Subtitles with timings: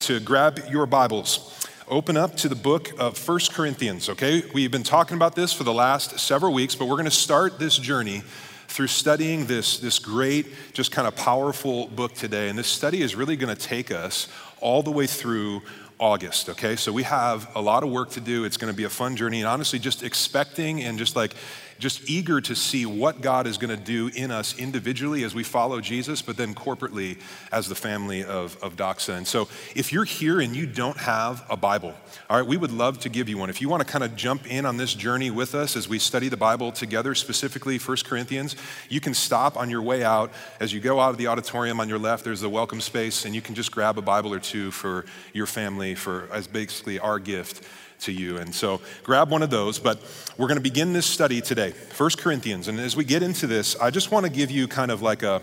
[0.00, 1.66] to grab your Bibles.
[1.88, 4.42] Open up to the book of First Corinthians, okay?
[4.52, 7.58] We've been talking about this for the last several weeks, but we're going to start
[7.58, 8.22] this journey
[8.68, 12.48] through studying this, this great, just kind of powerful book today.
[12.48, 14.28] And this study is really going to take us
[14.60, 15.62] all the way through
[15.98, 16.76] August, okay?
[16.76, 18.44] So we have a lot of work to do.
[18.44, 19.40] It's going to be a fun journey.
[19.40, 21.34] And honestly, just expecting and just like
[21.78, 25.42] just eager to see what God is going to do in us individually as we
[25.42, 27.18] follow Jesus, but then corporately
[27.52, 29.16] as the family of, of Doxa.
[29.16, 31.94] And so if you're here and you don't have a Bible,
[32.30, 33.50] all right, we would love to give you one.
[33.50, 35.98] If you want to kind of jump in on this journey with us as we
[35.98, 38.56] study the Bible together, specifically 1 Corinthians,
[38.88, 40.32] you can stop on your way out.
[40.60, 43.34] As you go out of the auditorium on your left, there's the welcome space, and
[43.34, 47.18] you can just grab a Bible or two for your family for as basically our
[47.18, 47.62] gift
[48.00, 48.38] to you.
[48.38, 49.78] And so grab one of those.
[49.78, 50.00] But
[50.36, 52.68] we're going to begin this study today, First Corinthians.
[52.68, 55.22] And as we get into this, I just want to give you kind of like
[55.22, 55.42] a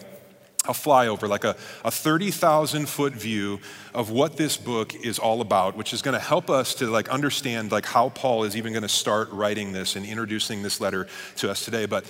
[0.65, 3.59] a flyover, like a, a 30,000 foot view
[3.93, 7.09] of what this book is all about, which is going to help us to like
[7.09, 11.07] understand like how Paul is even going to start writing this and introducing this letter
[11.37, 11.85] to us today.
[11.85, 12.05] But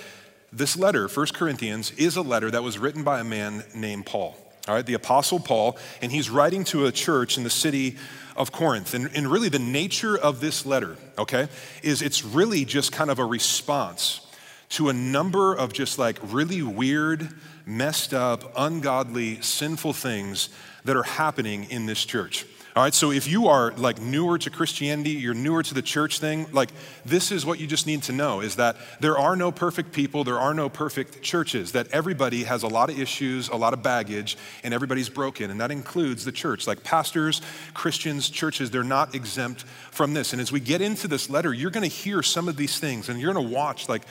[0.52, 4.36] this letter, First Corinthians, is a letter that was written by a man named Paul.
[4.66, 7.96] All right, the Apostle Paul, and he's writing to a church in the city
[8.34, 8.94] of Corinth.
[8.94, 11.48] And, and really, the nature of this letter, okay,
[11.82, 14.22] is it's really just kind of a response
[14.70, 17.28] to a number of just like really weird,
[17.66, 20.48] messed up, ungodly, sinful things
[20.84, 22.46] that are happening in this church.
[22.76, 26.18] All right, so if you are like newer to Christianity, you're newer to the church
[26.18, 26.70] thing, like
[27.04, 30.24] this is what you just need to know is that there are no perfect people,
[30.24, 33.84] there are no perfect churches, that everybody has a lot of issues, a lot of
[33.84, 36.66] baggage, and everybody's broken, and that includes the church.
[36.66, 37.42] Like pastors,
[37.74, 40.32] Christians, churches, they're not exempt from this.
[40.32, 43.20] And as we get into this letter, you're gonna hear some of these things, and
[43.20, 44.02] you're gonna watch like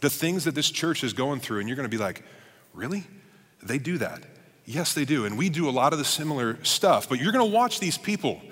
[0.00, 2.22] the things that this church is going through, and you're gonna be like,
[2.72, 3.04] really?
[3.62, 4.22] They do that.
[4.66, 5.24] Yes, they do.
[5.24, 7.08] And we do a lot of the similar stuff.
[7.08, 8.42] But you're going to watch these people,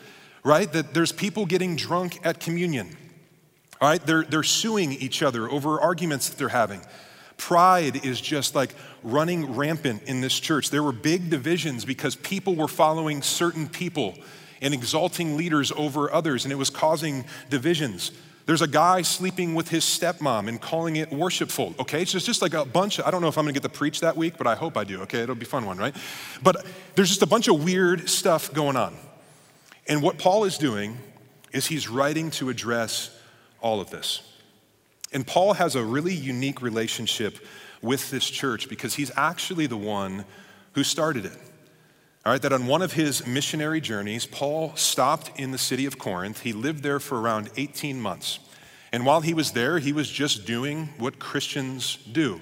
[0.44, 0.72] right?
[0.72, 2.96] That there's people getting drunk at communion.
[3.80, 4.00] All right?
[4.00, 6.80] They're, they're suing each other over arguments that they're having.
[7.36, 10.70] Pride is just like running rampant in this church.
[10.70, 14.14] There were big divisions because people were following certain people
[14.62, 18.12] and exalting leaders over others, and it was causing divisions.
[18.46, 22.04] There's a guy sleeping with his stepmom and calling it worshipful, okay?
[22.04, 23.70] So it's just like a bunch of, I don't know if I'm gonna get to
[23.70, 25.20] preach that week, but I hope I do, okay?
[25.20, 25.96] It'll be fun one, right?
[26.42, 28.94] But there's just a bunch of weird stuff going on.
[29.86, 30.98] And what Paul is doing
[31.52, 33.16] is he's writing to address
[33.60, 34.22] all of this.
[35.12, 37.38] And Paul has a really unique relationship
[37.80, 40.24] with this church because he's actually the one
[40.72, 41.38] who started it.
[42.26, 45.98] All right, that on one of his missionary journeys, Paul stopped in the city of
[45.98, 46.40] Corinth.
[46.40, 48.38] He lived there for around 18 months.
[48.92, 52.40] And while he was there, he was just doing what Christians do.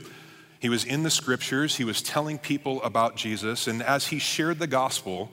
[0.60, 4.60] He was in the scriptures, he was telling people about Jesus, and as he shared
[4.60, 5.32] the gospel,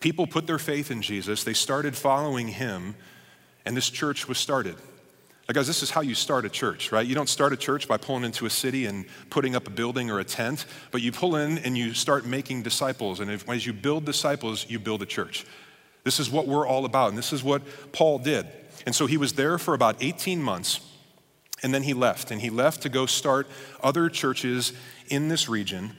[0.00, 1.44] people put their faith in Jesus.
[1.44, 2.96] They started following him,
[3.64, 4.76] and this church was started.
[5.52, 7.06] Guys, this is how you start a church, right?
[7.06, 10.10] You don't start a church by pulling into a city and putting up a building
[10.10, 13.20] or a tent, but you pull in and you start making disciples.
[13.20, 15.46] And if, as you build disciples, you build a church.
[16.02, 17.62] This is what we're all about, and this is what
[17.92, 18.46] Paul did.
[18.86, 20.80] And so he was there for about 18 months,
[21.62, 22.32] and then he left.
[22.32, 23.46] And he left to go start
[23.82, 24.72] other churches
[25.08, 25.92] in this region.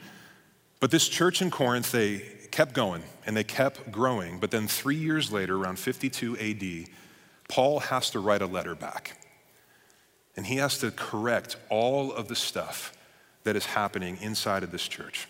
[0.78, 2.18] But this church in Corinth, they
[2.50, 4.38] kept going and they kept growing.
[4.38, 6.88] But then three years later, around 52 AD,
[7.48, 9.17] Paul has to write a letter back.
[10.38, 12.96] And he has to correct all of the stuff
[13.42, 15.26] that is happening inside of this church.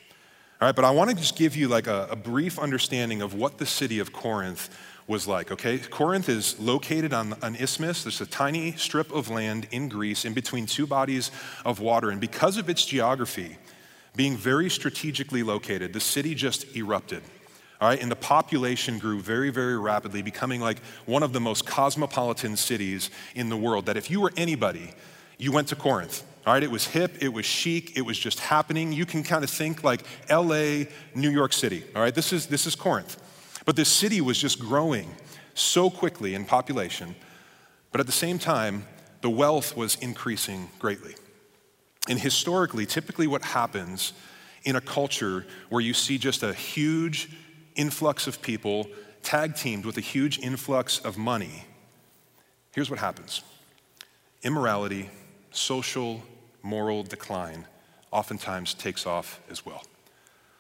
[0.61, 3.33] All right, but I want to just give you like a, a, brief understanding of
[3.33, 4.69] what the city of Corinth
[5.07, 5.79] was like, okay?
[5.79, 8.03] Corinth is located on an isthmus.
[8.03, 11.31] There's a tiny strip of land in Greece in between two bodies
[11.65, 12.11] of water.
[12.11, 13.57] And because of its geography,
[14.15, 17.23] being very strategically located, the city just erupted.
[17.81, 21.65] All right, and the population grew very, very rapidly, becoming like one of the most
[21.65, 23.87] cosmopolitan cities in the world.
[23.87, 24.91] That if you were anybody,
[25.39, 26.25] you went to Corinth.
[26.45, 28.93] All right, it was hip, it was chic, it was just happening.
[28.93, 30.85] You can kind of think like LA,
[31.15, 31.85] New York City.
[31.95, 33.21] All right, this is, this is Corinth.
[33.65, 35.15] But this city was just growing
[35.55, 37.15] so quickly in population.
[37.93, 38.87] But at the same time,
[39.21, 41.15] the wealth was increasing greatly.
[42.09, 44.15] And historically, typically what happens
[44.65, 47.31] in a culture where you see just a huge
[47.79, 48.87] influx of people
[49.23, 51.65] tag teamed with a huge influx of money,
[52.75, 53.43] here's what happens
[54.43, 55.11] immorality,
[55.51, 56.23] social,
[56.63, 57.67] moral decline
[58.11, 59.83] oftentimes takes off as well,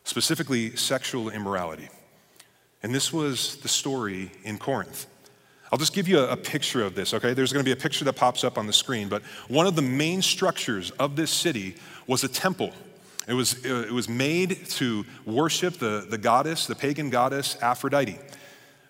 [0.05, 1.89] specifically sexual immorality.
[2.83, 5.07] And this was the story in Corinth.
[5.73, 7.35] I'll just give you a, picture of this, okay?
[7.35, 9.83] There's gonna be a picture that pops up on the screen, but one of the
[9.83, 11.77] main structures of this city
[12.07, 12.73] was a temple.
[13.29, 18.19] It was, it was made to worship the, the goddess, the pagan goddess Aphrodite.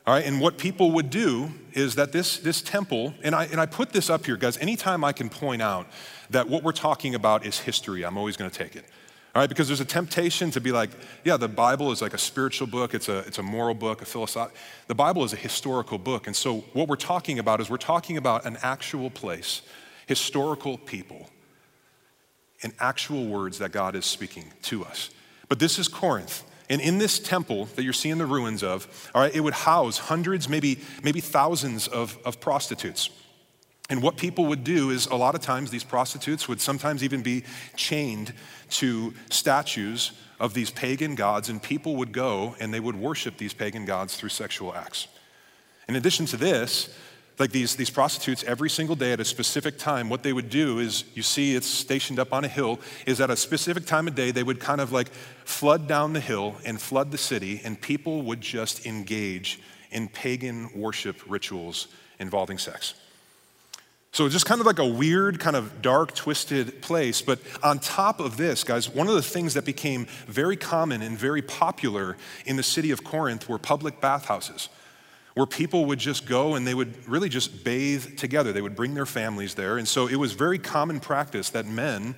[0.06, 3.61] All right, and what people would do is that this, this temple, and I, and
[3.61, 5.87] I put this up here, guys, anytime I can point out
[6.31, 8.85] that what we're talking about is history, I'm always gonna take it.
[9.35, 10.91] All right, because there's a temptation to be like,
[11.25, 14.05] yeah, the Bible is like a spiritual book, it's a, it's a moral book, a
[14.05, 14.56] philosophical.
[14.87, 16.26] The Bible is a historical book.
[16.26, 19.62] And so what we're talking about is we're talking about an actual place,
[20.06, 21.29] historical people,
[22.62, 25.10] and actual words that God is speaking to us.
[25.49, 26.44] But this is Corinth.
[26.70, 29.99] And in this temple that you're seeing the ruins of, all right, it would house
[29.99, 33.10] hundreds, maybe, maybe thousands of, of prostitutes.
[33.90, 37.22] And what people would do is a lot of times these prostitutes would sometimes even
[37.22, 37.44] be
[37.75, 38.34] chained
[38.70, 43.55] to statues of these pagan gods, and people would go and they would worship these
[43.55, 45.08] pagan gods through sexual acts.
[45.88, 46.94] In addition to this,
[47.38, 50.79] like these, these prostitutes every single day at a specific time what they would do
[50.79, 54.14] is you see it's stationed up on a hill is at a specific time of
[54.14, 55.08] day they would kind of like
[55.44, 60.69] flood down the hill and flood the city and people would just engage in pagan
[60.75, 61.88] worship rituals
[62.19, 62.94] involving sex.
[64.11, 67.79] So it's just kind of like a weird kind of dark twisted place but on
[67.79, 72.17] top of this guys one of the things that became very common and very popular
[72.46, 74.70] in the city of corinth were public bathhouses
[75.38, 78.52] where people would just go and they would really just bathe together.
[78.52, 79.79] They would bring their families there.
[79.79, 82.17] And so it was very common practice that men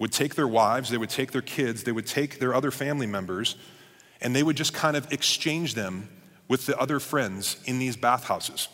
[0.00, 3.06] would take their wives, they would take their kids, they would take their other family
[3.06, 3.54] members,
[4.20, 6.08] and they would just kind of exchange them
[6.48, 8.66] with the other friends in these bathhouses.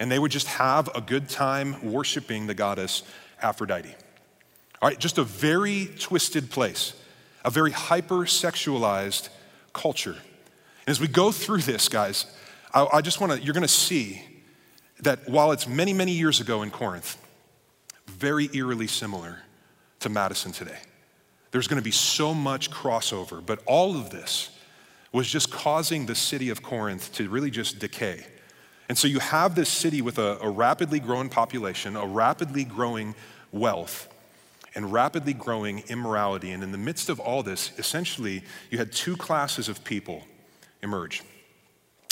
[0.00, 3.04] And they would just have a good time worshiping the goddess
[3.40, 3.94] Aphrodite.
[4.80, 7.00] All right, just a very twisted place,
[7.44, 9.28] a very hyper-sexualized
[9.72, 10.16] culture.
[10.16, 12.26] And as we go through this, guys,
[12.72, 14.22] I, I just want to, you're going to see
[15.00, 17.18] that while it's many, many years ago in Corinth,
[18.06, 19.38] very eerily similar
[20.00, 20.78] to Madison today.
[21.50, 24.50] There's going to be so much crossover, but all of this
[25.12, 28.24] was just causing the city of Corinth to really just decay.
[28.88, 33.14] And so you have this city with a, a rapidly growing population, a rapidly growing
[33.50, 34.08] wealth,
[34.74, 36.50] and rapidly growing immorality.
[36.52, 40.24] And in the midst of all this, essentially, you had two classes of people
[40.82, 41.22] emerge.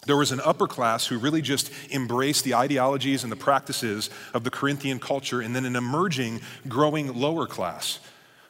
[0.06, 4.44] There was an upper class who really just embraced the ideologies and the practices of
[4.44, 8.00] the Corinthian culture, and then an emerging, growing lower class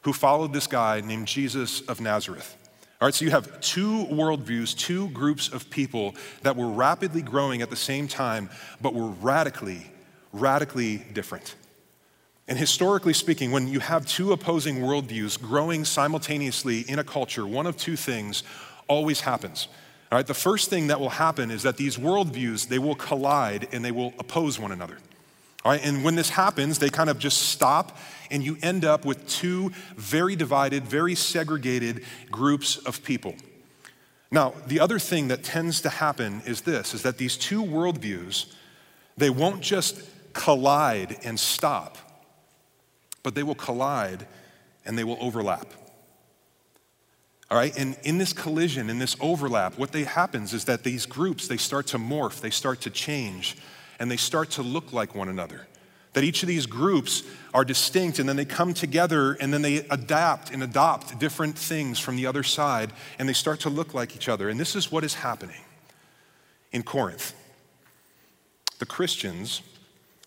[0.03, 2.57] who followed this guy named Jesus of Nazareth.
[3.01, 7.63] All right, so you have two worldviews, two groups of people that were rapidly growing
[7.63, 8.51] at the same time,
[8.81, 9.91] but were radically,
[10.33, 11.57] radically different.
[12.47, 17.67] And historically speaking, when you have two opposing worldviews growing simultaneously in a culture, one
[17.67, 18.43] of two things
[18.87, 19.69] always happens.
[20.11, 23.69] All right, the first thing that will happen is that these worldviews, they will collide
[23.71, 24.99] and they will oppose one another.
[25.65, 27.97] All right, and when this happens, they kind of just stop,
[28.31, 33.37] and you end up with two very divided, very segregated groups of people.
[34.33, 38.47] Now, the other thing that tends to happen is this is that these two worldviews,
[39.17, 40.03] they won't just
[40.33, 41.99] collide and stop,
[43.23, 44.27] but they will collide
[44.85, 45.67] and they will overlap.
[47.51, 51.05] All right, and in this collision, in this overlap, what they happens is that these
[51.05, 53.57] groups, they start to morph, they start to change,
[53.99, 55.67] and they start to look like one another.
[56.13, 59.77] That each of these groups are distinct and then they come together and then they
[59.91, 64.17] adapt and adopt different things from the other side and they start to look like
[64.17, 64.49] each other.
[64.49, 65.61] And this is what is happening
[66.73, 67.33] in Corinth.
[68.81, 69.63] The Christians,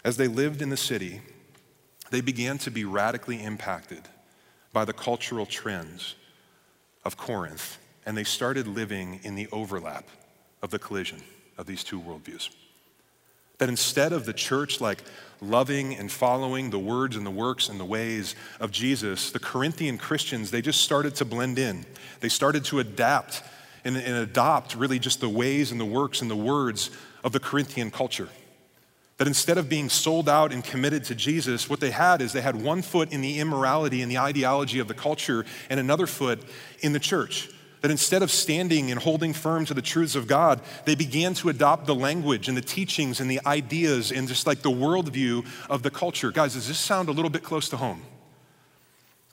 [0.05, 1.19] as they lived in the city,
[2.11, 4.03] they began to be radically impacted
[4.71, 6.15] by the cultural trends
[7.05, 10.07] of Corinth, and they started living in the overlap
[10.61, 11.21] of the collision
[11.57, 12.49] of these two worldviews.
[13.59, 15.03] That instead of the church like
[15.41, 19.97] loving and following the words and the works and the ways of Jesus, the Corinthian
[19.97, 21.85] Christians, they just started to blend in.
[22.19, 23.43] They started to adapt
[23.85, 26.89] and, and adopt really just the ways and the works and the words
[27.23, 28.29] of the Corinthian culture.
[29.17, 32.41] That instead of being sold out and committed to Jesus, what they had is they
[32.41, 36.41] had one foot in the immorality and the ideology of the culture and another foot
[36.81, 37.49] in the church.
[37.81, 41.49] That instead of standing and holding firm to the truths of God, they began to
[41.49, 45.83] adopt the language and the teachings and the ideas and just like the worldview of
[45.83, 46.31] the culture.
[46.31, 48.01] Guys, does this sound a little bit close to home?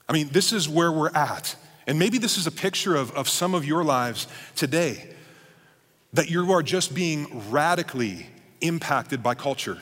[0.07, 1.55] I mean, this is where we're at.
[1.87, 5.15] And maybe this is a picture of, of some of your lives today
[6.13, 8.27] that you are just being radically
[8.61, 9.77] impacted by culture.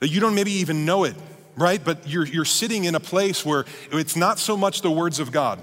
[0.00, 1.14] That you don't maybe even know it,
[1.56, 1.82] right?
[1.82, 5.30] But you're, you're sitting in a place where it's not so much the words of
[5.30, 5.60] God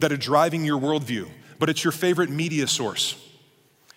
[0.00, 1.28] that are driving your worldview,
[1.58, 3.16] but it's your favorite media source.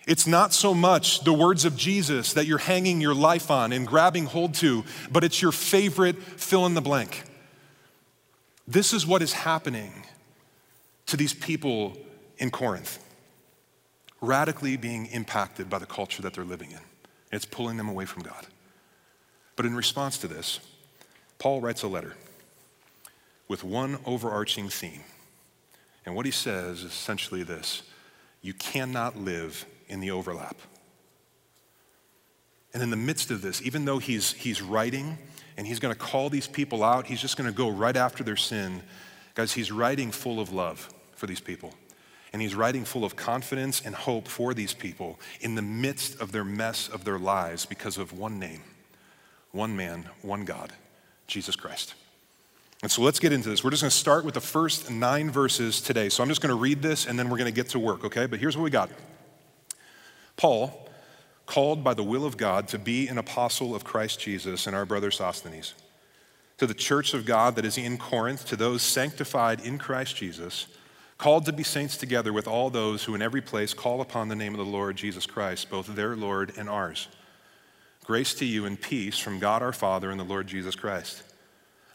[0.07, 3.85] It's not so much the words of Jesus that you're hanging your life on and
[3.85, 7.25] grabbing hold to, but it's your favorite fill in the blank.
[8.65, 10.05] This is what is happening
[11.07, 11.97] to these people
[12.37, 13.03] in Corinth.
[14.21, 16.79] Radically being impacted by the culture that they're living in.
[17.31, 18.47] It's pulling them away from God.
[19.55, 20.59] But in response to this,
[21.39, 22.15] Paul writes a letter
[23.47, 25.01] with one overarching theme.
[26.05, 27.83] And what he says is essentially this
[28.41, 30.57] you cannot live in the overlap.
[32.73, 35.17] And in the midst of this, even though he's, he's writing
[35.57, 38.23] and he's going to call these people out, he's just going to go right after
[38.23, 38.83] their sin.
[39.33, 41.73] Guys, he's writing full of love for these people.
[42.33, 46.31] And he's writing full of confidence and hope for these people in the midst of
[46.31, 48.61] their mess of their lives because of one name,
[49.51, 50.73] one man, one God,
[51.27, 51.93] Jesus Christ.
[52.83, 53.63] And so let's get into this.
[53.63, 56.09] We're just going to start with the first nine verses today.
[56.09, 58.03] So I'm just going to read this and then we're going to get to work,
[58.03, 58.27] okay?
[58.27, 58.91] But here's what we got
[60.35, 60.87] Paul,
[61.47, 64.85] called by the will of God to be an apostle of Christ Jesus, and our
[64.85, 65.73] brother Sosthenes,
[66.59, 70.67] to the church of God that is in Corinth, to those sanctified in Christ Jesus,
[71.17, 74.35] called to be saints together with all those who in every place call upon the
[74.35, 77.07] name of the Lord Jesus Christ, both their Lord and ours.
[78.03, 81.23] Grace to you and peace from God our Father and the Lord Jesus Christ.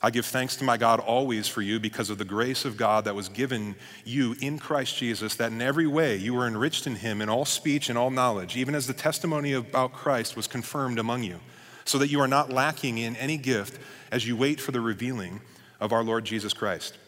[0.04, 3.04] I give thanks to my God always for you because of the grace of God
[3.04, 6.96] that was given you in Christ Jesus, that in every way you were enriched in
[6.96, 10.98] him in all speech and all knowledge, even as the testimony about Christ was confirmed
[10.98, 11.38] among you,
[11.84, 13.78] so that you are not lacking in any gift
[14.10, 15.40] as you wait for the revealing
[15.78, 16.98] of our Lord Jesus Christ,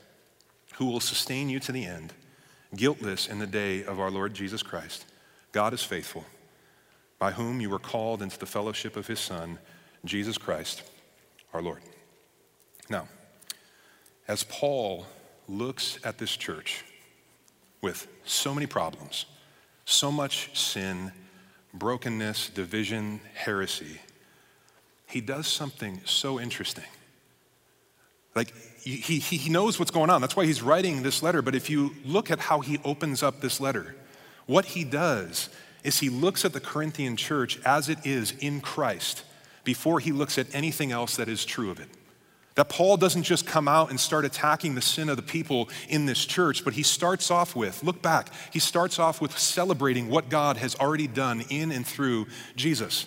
[0.79, 2.13] who will sustain you to the end,
[2.75, 5.05] guiltless in the day of our Lord Jesus Christ.
[5.53, 6.25] God is faithful,
[7.19, 9.59] by whom you were called into the fellowship of his Son,
[10.05, 10.83] Jesus Christ,
[11.53, 11.83] our Lord.
[12.91, 13.09] Now,
[14.27, 15.07] as Paul
[15.47, 16.85] looks at this church
[17.81, 19.27] with so many problems,
[19.85, 21.13] so much sin,
[21.73, 24.01] brokenness, division, heresy,
[25.07, 26.85] he does something so interesting.
[28.35, 30.21] Like, he, he, he knows what's going on.
[30.21, 31.41] That's why he's writing this letter.
[31.41, 33.95] But if you look at how he opens up this letter,
[34.47, 35.49] what he does
[35.83, 39.25] is he looks at the Corinthian church as it is in Christ
[39.65, 41.89] before he looks at anything else that is true of it.
[42.57, 46.07] That Paul doesn't just come out and start attacking the sin of the people in
[46.07, 50.29] this church, but he starts off with, look back, he starts off with celebrating what
[50.29, 53.07] God has already done in and through Jesus.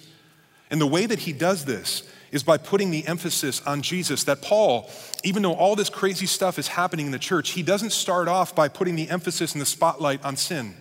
[0.70, 4.24] And the way that he does this is by putting the emphasis on Jesus.
[4.26, 4.90] That Paul,
[5.24, 8.56] even though all this crazy stuff is happening in the church, he doesn't start off
[8.56, 10.76] by putting the emphasis and the spotlight on sin.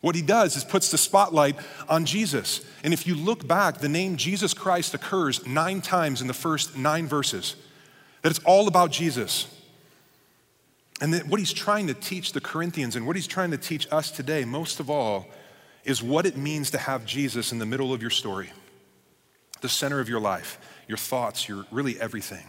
[0.00, 1.56] What he does is puts the spotlight
[1.88, 2.64] on Jesus.
[2.84, 6.76] And if you look back, the name Jesus Christ occurs nine times in the first
[6.76, 7.56] nine verses
[8.22, 9.54] that it's all about Jesus.
[11.00, 13.86] And that what he's trying to teach the Corinthians and what he's trying to teach
[13.92, 15.28] us today, most of all,
[15.84, 18.50] is what it means to have Jesus in the middle of your story,
[19.60, 22.46] the center of your life, your thoughts, your really everything.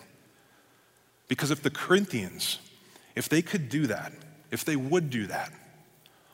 [1.28, 2.60] Because if the Corinthians,
[3.16, 4.14] if they could do that,
[4.52, 5.52] if they would do that,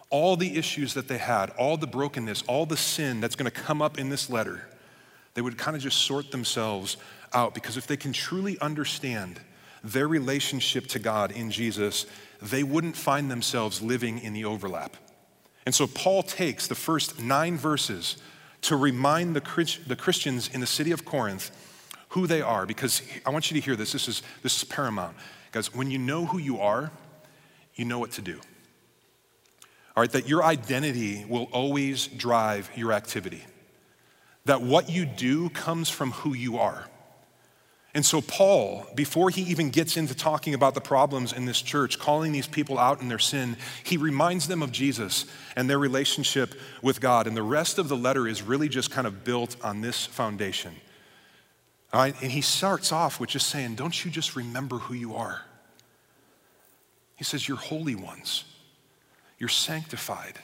[0.10, 3.62] all the issues that they had, all the brokenness, all the sin that's going to
[3.62, 4.68] come up in this letter,
[5.34, 6.98] they would kind of just sort themselves
[7.34, 9.40] out because if they can truly understand
[9.84, 12.06] their relationship to God in Jesus,
[12.42, 14.96] they wouldn't find themselves living in the overlap.
[15.66, 18.18] And so Paul takes the first nine verses
[18.68, 21.52] to remind the, the Christians in the city of Corinth
[22.10, 23.92] who they are, because I want you to hear this.
[23.92, 25.18] This is, this is paramount.
[25.52, 26.92] Guys, when you know who you are,
[27.76, 28.40] you know what to do.
[29.96, 33.44] All right, that your identity will always drive your activity.
[34.46, 36.86] That what you do comes from who you are.
[37.96, 41.98] And so, Paul, before he even gets into talking about the problems in this church,
[41.98, 45.26] calling these people out in their sin, he reminds them of Jesus
[45.56, 47.26] and their relationship with God.
[47.26, 50.76] And the rest of the letter is really just kind of built on this foundation.
[51.94, 52.22] All right?
[52.22, 55.42] And he starts off with just saying, Don't you just remember who you are?
[57.16, 58.44] He says, You're holy ones,
[59.40, 60.38] you're sanctified,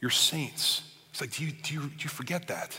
[0.00, 0.80] you're saints.
[1.10, 2.78] It's like, do you, do you, do you forget that?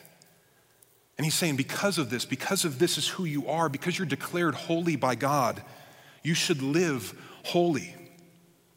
[1.18, 4.06] And he's saying, because of this, because of this is who you are, because you're
[4.06, 5.64] declared holy by God,
[6.24, 7.96] you should live holy.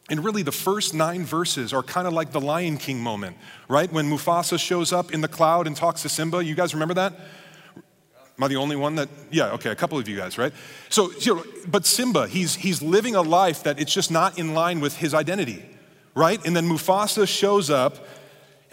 [0.09, 3.37] And really, the first nine verses are kind of like the Lion King moment,
[3.69, 3.91] right?
[3.91, 6.43] When Mufasa shows up in the cloud and talks to Simba.
[6.43, 7.13] You guys remember that?
[8.37, 9.07] Am I the only one that?
[9.29, 10.51] Yeah, okay, a couple of you guys, right?
[10.89, 14.53] So, you know, but Simba, he's, he's living a life that it's just not in
[14.55, 15.63] line with his identity,
[16.15, 16.43] right?
[16.45, 17.97] And then Mufasa shows up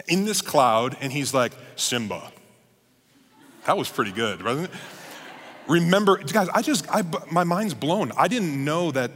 [0.07, 2.31] in this cloud and he's like, Simba,
[3.69, 4.75] that was pretty good, wasn't it?
[5.67, 8.11] Remember, guys, I just, I, my mind's blown.
[8.17, 9.11] I didn't know that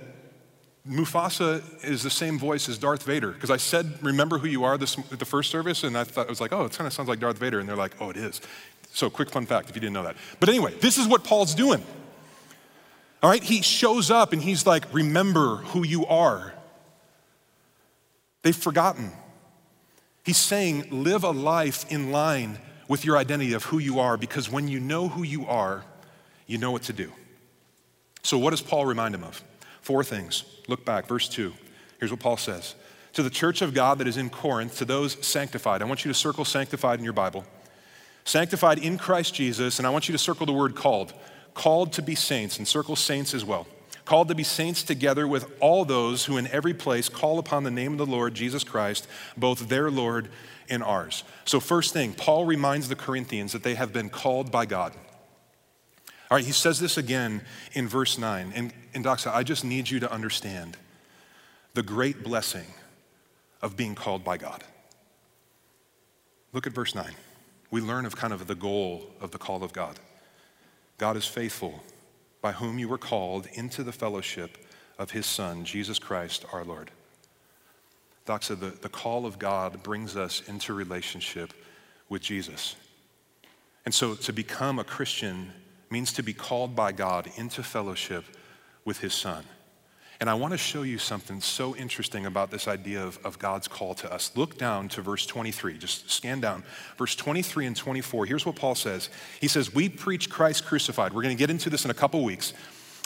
[0.87, 4.77] Mufasa is the same voice as Darth Vader because I said, "Remember who you are."
[4.77, 6.93] This at the first service, and I thought it was like, "Oh, it kind of
[6.93, 8.41] sounds like Darth Vader," and they're like, "Oh, it is."
[8.91, 10.17] So, quick fun fact if you didn't know that.
[10.39, 11.83] But anyway, this is what Paul's doing.
[13.23, 16.53] All right, he shows up and he's like, "Remember who you are."
[18.43, 19.13] They've forgotten.
[20.23, 24.49] He's saying, live a life in line with your identity of who you are, because
[24.49, 25.83] when you know who you are,
[26.47, 27.11] you know what to do.
[28.23, 29.43] So, what does Paul remind him of?
[29.81, 30.43] Four things.
[30.67, 31.53] Look back, verse 2.
[31.99, 32.75] Here's what Paul says
[33.13, 36.11] To the church of God that is in Corinth, to those sanctified, I want you
[36.11, 37.45] to circle sanctified in your Bible.
[38.25, 41.13] Sanctified in Christ Jesus, and I want you to circle the word called.
[41.53, 43.67] Called to be saints, and circle saints as well
[44.05, 47.71] called to be saints together with all those who in every place call upon the
[47.71, 49.07] name of the Lord Jesus Christ,
[49.37, 50.29] both their Lord
[50.69, 51.23] and ours.
[51.45, 54.93] So, first thing, Paul reminds the Corinthians that they have been called by God.
[56.31, 57.41] All right, he says this again
[57.73, 58.53] in verse 9.
[58.55, 60.77] And, and Doxa, I just need you to understand
[61.73, 62.65] the great blessing
[63.61, 64.63] of being called by God.
[66.51, 67.13] Look at verse 9.
[67.71, 69.99] We learn of kind of the goal of the call of God.
[70.97, 71.83] God is faithful
[72.43, 74.57] by whom you were called into the fellowship
[74.99, 76.91] of his Son, Jesus Christ our Lord.
[78.27, 81.53] Doxa, the, the call of God brings us into relationship
[82.09, 82.75] with Jesus.
[83.85, 85.53] And so to become a Christian
[85.89, 88.25] means to be called by God into fellowship
[88.83, 89.45] with his Son.
[90.19, 93.67] And I want to show you something so interesting about this idea of, of God's
[93.67, 94.31] call to us.
[94.35, 95.77] Look down to verse 23.
[95.77, 96.63] Just scan down.
[96.97, 98.25] Verse 23 and 24.
[98.25, 99.09] Here's what Paul says
[99.41, 101.13] He says, We preach Christ crucified.
[101.13, 102.53] We're going to get into this in a couple weeks.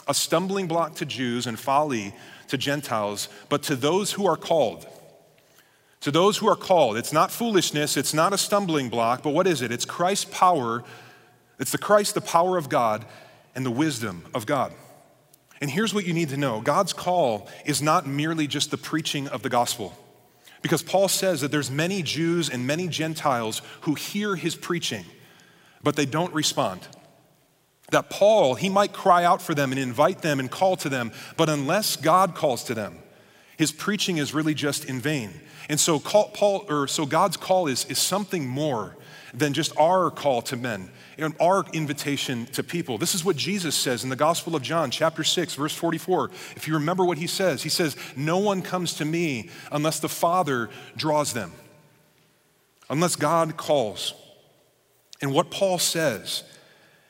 [0.06, 2.14] A stumbling block to Jews and folly
[2.48, 4.86] to Gentiles, but to those who are called.
[6.02, 9.46] To those who are called, it's not foolishness, it's not a stumbling block, but what
[9.46, 9.72] is it?
[9.72, 10.84] It's Christ's power,
[11.58, 13.04] it's the Christ, the power of God,
[13.54, 14.72] and the wisdom of God.
[15.60, 19.28] And here's what you need to know God's call is not merely just the preaching
[19.28, 19.96] of the gospel.
[20.60, 25.04] Because Paul says that there's many Jews and many Gentiles who hear his preaching,
[25.82, 26.86] but they don't respond.
[27.90, 31.12] That Paul, he might cry out for them and invite them and call to them,
[31.36, 32.98] but unless God calls to them,
[33.56, 35.30] his preaching is really just in vain.
[35.68, 38.96] And so Paul, or so God's call is, is something more
[39.34, 42.98] than just our call to men and our invitation to people.
[42.98, 46.30] This is what Jesus says in the Gospel of John, chapter 6, verse 44.
[46.56, 50.08] If you remember what he says, he says, No one comes to me unless the
[50.08, 51.52] Father draws them,
[52.88, 54.14] unless God calls.
[55.20, 56.44] And what Paul says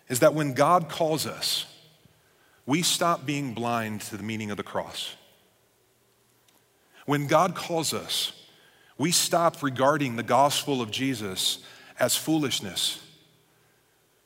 [0.09, 1.67] is that when God calls us,
[2.67, 5.15] we stop being blind to the meaning of the cross.
[7.07, 8.33] When God calls us,
[8.99, 11.61] we stop regarding the gospel of Jesus
[11.99, 13.01] as foolishness.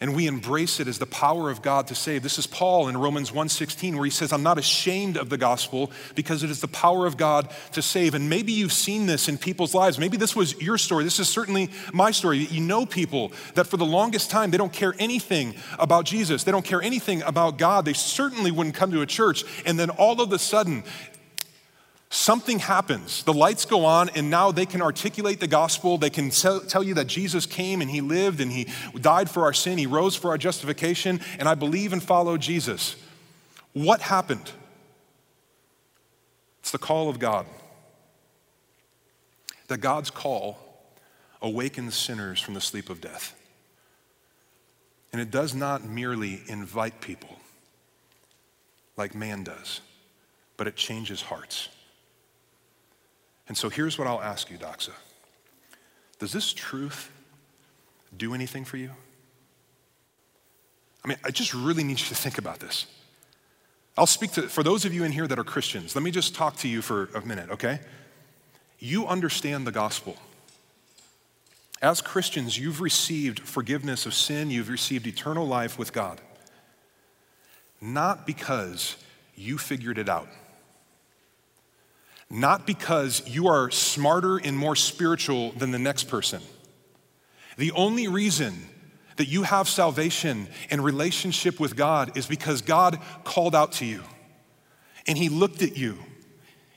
[0.01, 2.25] And we embrace it as the power of God to save.
[2.25, 5.93] This is Paul in Romans 1:16 where he says, "I'm not ashamed of the gospel
[6.17, 9.39] because it is the power of God to save." And maybe you've seen this in
[9.39, 10.01] people's lives.
[10.01, 11.05] Maybe this was your story.
[11.05, 12.49] This is certainly my story.
[12.51, 16.43] You know people that for the longest time they don't care anything about Jesus.
[16.43, 17.85] They don't care anything about God.
[17.85, 19.45] They certainly wouldn't come to a church.
[19.65, 20.83] And then all of a sudden,
[22.13, 23.25] something happens.
[23.25, 25.99] The lights go on, and now they can articulate the gospel.
[25.99, 28.69] They can tell you that Jesus came and he lived and he
[29.01, 32.97] died for our sin, he rose for our justification, and I believe and follow Jesus.
[33.73, 34.53] What happened?
[36.61, 37.47] It's the call of God.
[39.69, 40.59] That God's call
[41.41, 43.35] awakens sinners from the sleep of death.
[45.13, 47.37] And it does not merely invite people
[48.97, 49.81] like man does,
[50.57, 51.69] but it changes hearts.
[53.49, 54.93] And so here's what I'll ask you, Doxa.
[56.19, 57.11] Does this truth
[58.17, 58.91] do anything for you?
[61.05, 62.87] I mean, I just really need you to think about this.
[63.97, 66.35] I'll speak to, for those of you in here that are Christians, let me just
[66.35, 67.81] talk to you for a minute, okay?
[68.79, 70.17] You understand the gospel.
[71.83, 76.21] As Christians, you've received forgiveness of sin, you've received eternal life with God.
[77.81, 78.97] Not because
[79.35, 80.29] you figured it out
[82.33, 86.41] not because you are smarter and more spiritual than the next person.
[87.59, 88.55] The only reason
[89.17, 94.03] that you have salvation and relationship with God is because God called out to you
[95.07, 95.99] and He looked at you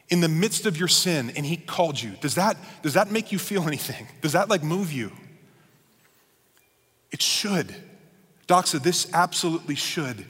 [0.10, 2.12] in the midst of your sin and He called you.
[2.20, 4.08] Does that, does that make you feel anything?
[4.22, 5.10] Does that like move you?
[7.12, 7.74] It should.
[8.46, 10.26] Doxa, this absolutely should.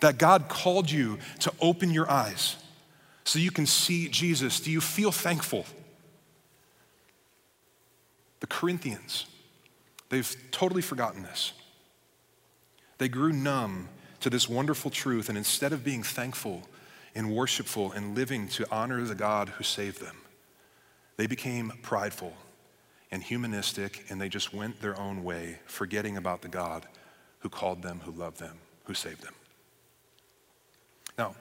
[0.00, 2.56] That God called you to open your eyes
[3.24, 4.60] so you can see Jesus.
[4.60, 5.66] Do you feel thankful?
[8.40, 9.26] The Corinthians,
[10.08, 11.52] they've totally forgotten this.
[12.98, 13.88] They grew numb
[14.20, 16.62] to this wonderful truth, and instead of being thankful
[17.14, 20.16] and worshipful and living to honor the God who saved them,
[21.16, 22.34] they became prideful
[23.10, 26.86] and humanistic, and they just went their own way, forgetting about the God
[27.40, 29.34] who called them, who loved them, who saved them.
[31.18, 31.34] Now,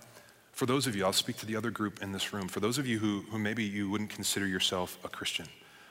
[0.60, 2.78] for those of you, I'll speak to the other group in this room, for those
[2.78, 5.48] of you who, who maybe you wouldn't consider yourself a Christian,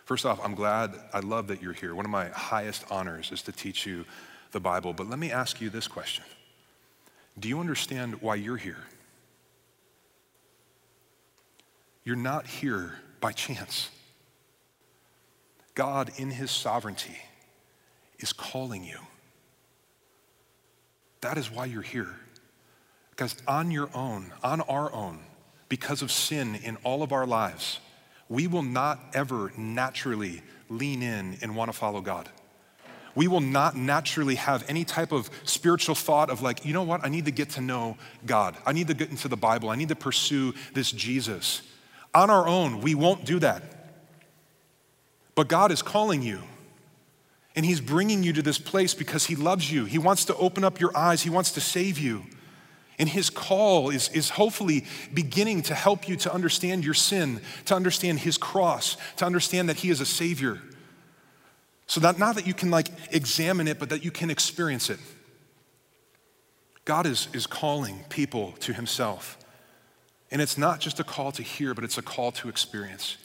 [0.08, 1.94] First off, I'm glad, I love that you're here.
[1.94, 4.06] One of my highest honors is to teach you
[4.52, 4.94] the Bible.
[4.94, 6.24] But let me ask you this question
[7.38, 8.78] Do you understand why you're here?
[12.04, 13.90] You're not here by chance.
[15.74, 17.18] God, in His sovereignty,
[18.18, 19.00] is calling you.
[21.20, 22.16] That is why you're here.
[23.18, 25.18] Because on your own, on our own,
[25.68, 27.80] because of sin in all of our lives,
[28.28, 32.28] we will not ever naturally lean in and want to follow God.
[33.16, 37.04] We will not naturally have any type of spiritual thought of, like, you know what,
[37.04, 38.56] I need to get to know God.
[38.64, 39.68] I need to get into the Bible.
[39.68, 41.62] I need to pursue this Jesus.
[42.14, 43.64] On our own, we won't do that.
[45.34, 46.38] But God is calling you.
[47.56, 49.86] And He's bringing you to this place because He loves you.
[49.86, 52.22] He wants to open up your eyes, He wants to save you.
[52.98, 54.84] And his call is, is hopefully
[55.14, 59.76] beginning to help you to understand your sin, to understand his cross, to understand that
[59.76, 60.60] he is a savior.
[61.86, 64.98] So that not that you can like examine it, but that you can experience it.
[66.84, 69.38] God is, is calling people to himself.
[70.30, 73.16] And it's not just a call to hear, but it's a call to experience.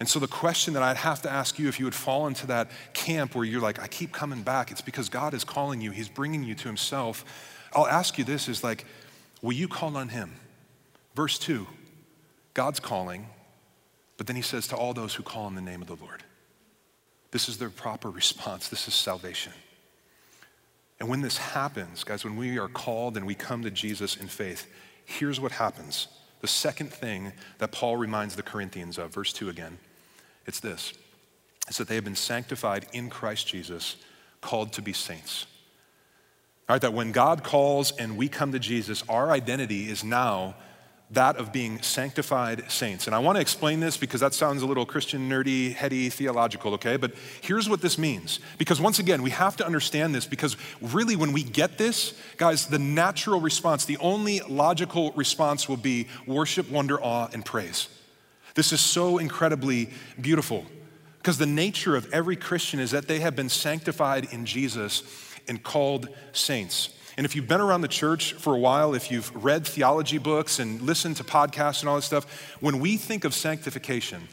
[0.00, 2.46] And so the question that I'd have to ask you if you would fall into
[2.48, 5.90] that camp where you're like, I keep coming back, it's because God is calling you,
[5.90, 7.24] He's bringing you to Himself.
[7.72, 8.84] I'll ask you this is like,
[9.42, 10.34] will you call on him?
[11.14, 11.66] Verse 2,
[12.54, 13.26] God's calling,
[14.16, 16.22] but then he says to all those who call on the name of the Lord.
[17.30, 18.68] This is their proper response.
[18.68, 19.52] This is salvation.
[21.00, 24.28] And when this happens, guys, when we are called and we come to Jesus in
[24.28, 24.66] faith,
[25.04, 26.08] here's what happens.
[26.40, 29.78] The second thing that Paul reminds the Corinthians of, verse 2 again,
[30.46, 30.94] it's this
[31.68, 33.96] it's that they have been sanctified in Christ Jesus,
[34.40, 35.46] called to be saints.
[36.68, 40.54] All right, that when God calls and we come to Jesus, our identity is now
[41.10, 43.06] that of being sanctified saints.
[43.06, 46.74] And I want to explain this because that sounds a little Christian, nerdy, heady, theological,
[46.74, 46.98] okay?
[46.98, 48.40] But here's what this means.
[48.58, 52.66] Because once again, we have to understand this because really, when we get this, guys,
[52.66, 57.88] the natural response, the only logical response will be worship, wonder, awe, and praise.
[58.54, 59.88] This is so incredibly
[60.20, 60.66] beautiful
[61.16, 65.02] because the nature of every Christian is that they have been sanctified in Jesus
[65.48, 66.90] and called saints.
[67.16, 70.60] And if you've been around the church for a while, if you've read theology books
[70.60, 74.28] and listened to podcasts and all this stuff, when we think of sanctification,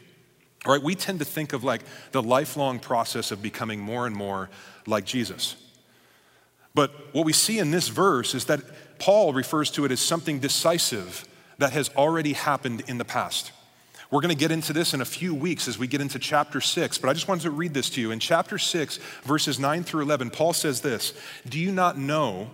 [0.64, 4.50] right, we tend to think of like the lifelong process of becoming more and more
[4.86, 5.56] like Jesus.
[6.74, 8.60] But what we see in this verse is that
[9.00, 11.26] Paul refers to it as something decisive
[11.58, 13.50] that has already happened in the past.
[14.10, 16.60] We're going to get into this in a few weeks as we get into chapter
[16.60, 18.12] 6, but I just wanted to read this to you.
[18.12, 21.12] In chapter 6, verses 9 through 11, Paul says this
[21.48, 22.50] Do you not know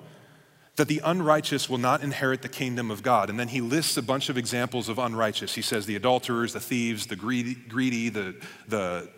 [0.76, 3.28] that the unrighteous will not inherit the kingdom of God?
[3.28, 5.54] And then he lists a bunch of examples of unrighteous.
[5.54, 8.34] He says the adulterers, the thieves, the greedy, the,
[8.66, 9.10] the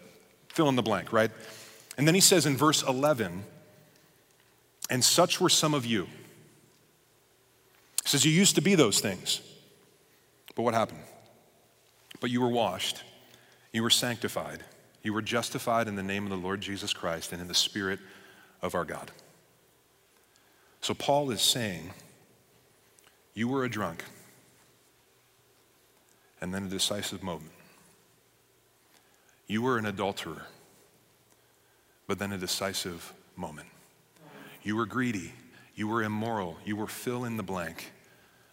[0.49, 1.31] fill in the blank, right?
[1.97, 3.45] And then he says in verse 11,
[4.91, 6.07] And such were some of you.
[8.03, 9.41] He says, You used to be those things.
[10.57, 11.01] But what happened?
[12.21, 13.03] But you were washed,
[13.73, 14.65] you were sanctified,
[15.03, 18.01] you were justified in the name of the Lord Jesus Christ and in the Spirit
[18.63, 19.11] of our God.
[20.81, 21.93] So Paul is saying,
[23.35, 24.05] You were a drunk,
[26.41, 27.53] and then a decisive moment.
[29.47, 30.47] You were an adulterer,
[32.07, 33.69] but then a decisive moment.
[34.63, 35.33] You were greedy,
[35.75, 37.93] you were immoral, you were fill in the blank,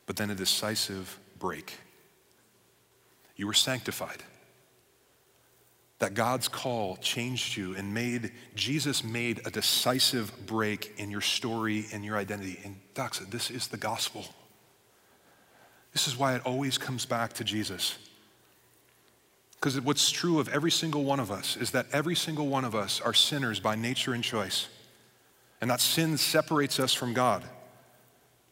[0.06, 1.80] but then a decisive break.
[3.41, 4.21] You were sanctified.
[5.97, 11.88] That God's call changed you and made, Jesus made a decisive break in your story
[11.91, 12.60] and your identity.
[12.63, 14.25] And Doxa, this is the gospel.
[15.91, 17.97] This is why it always comes back to Jesus.
[19.56, 22.75] Because what's true of every single one of us is that every single one of
[22.75, 24.67] us are sinners by nature and choice.
[25.62, 27.43] And that sin separates us from God.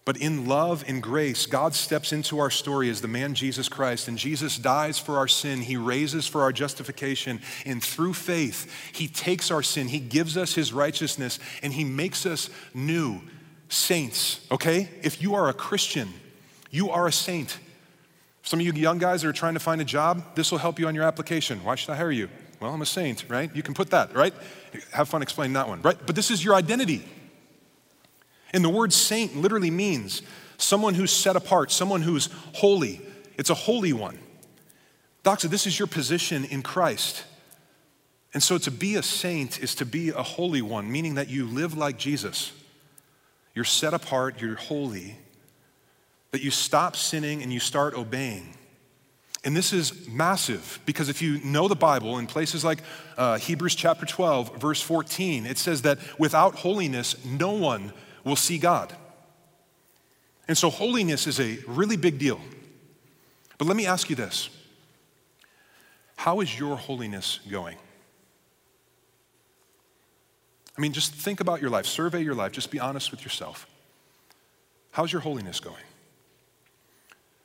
[0.10, 4.08] But in love and grace, God steps into our story as the man Jesus Christ,
[4.08, 5.62] and Jesus dies for our sin.
[5.62, 7.39] He raises for our justification.
[7.63, 12.26] And through faith, He takes our sin, He gives us His righteousness, and He makes
[12.26, 13.22] us new
[13.67, 14.89] saints, okay?
[15.04, 16.12] If you are a Christian,
[16.72, 17.60] you are a saint.
[18.41, 20.80] Some of you young guys that are trying to find a job, this will help
[20.80, 21.63] you on your application.
[21.63, 22.30] Why should I hire you?
[22.60, 23.56] Well, I'm a saint, right?
[23.56, 24.34] You can put that, right?
[24.91, 26.00] Have fun explaining that one, right?
[26.04, 27.06] But this is your identity.
[28.54, 30.22] And the word saint literally means
[30.58, 33.02] someone who's set apart, someone who's holy.
[33.38, 34.18] It's a holy one.
[35.24, 37.26] Doxa, this is your position in Christ.
[38.34, 41.46] And so to be a saint is to be a holy one, meaning that you
[41.46, 42.52] live like Jesus.
[43.56, 45.18] You're set apart, you're holy,
[46.32, 48.56] that you stop sinning and you start obeying.
[49.44, 52.80] And this is massive because if you know the Bible in places like
[53.18, 58.58] uh, Hebrews chapter 12, verse 14, it says that without holiness, no one will see
[58.58, 58.93] God.
[60.47, 62.39] And so holiness is a really big deal.
[63.58, 64.49] But let me ask you this
[66.15, 67.77] How is your holiness going?
[70.77, 73.67] I mean, just think about your life, survey your life, just be honest with yourself.
[74.91, 75.75] How's your holiness going?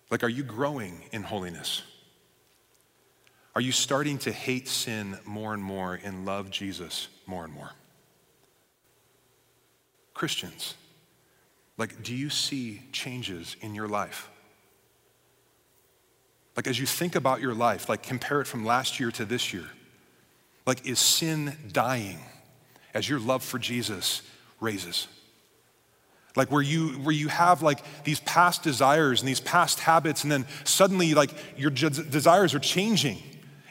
[0.09, 1.83] Like, are you growing in holiness?
[3.57, 7.71] Are you starting to hate sin more and more and love Jesus more and more?
[10.15, 10.75] Christians,
[11.77, 14.31] like, do you see changes in your life?
[16.57, 19.53] Like, as you think about your life, like, compare it from last year to this
[19.53, 19.67] year.
[20.67, 22.21] Like, is sin dying
[22.95, 24.23] as your love for Jesus
[24.61, 25.09] raises?
[26.37, 30.33] Like where you where you have like these past desires and these past habits, and
[30.33, 33.19] then suddenly like your desires are changing,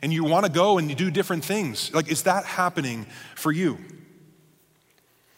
[0.01, 1.93] and you want to go and you do different things.
[1.93, 3.79] Like, is that happening for you?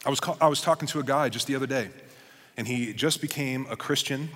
[0.05, 1.89] I was I was talking to a guy just the other day,
[2.57, 4.29] and he just became a Christian,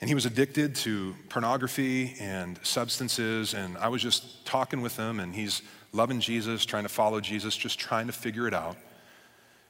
[0.00, 5.18] and he was addicted to pornography and substances, and I was just talking with him,
[5.18, 8.76] and he's loving Jesus, trying to follow Jesus, just trying to figure it out.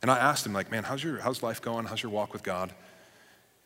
[0.02, 1.87] And I asked him, like, man, how's your how's life going?
[1.87, 2.74] How's your walk with God?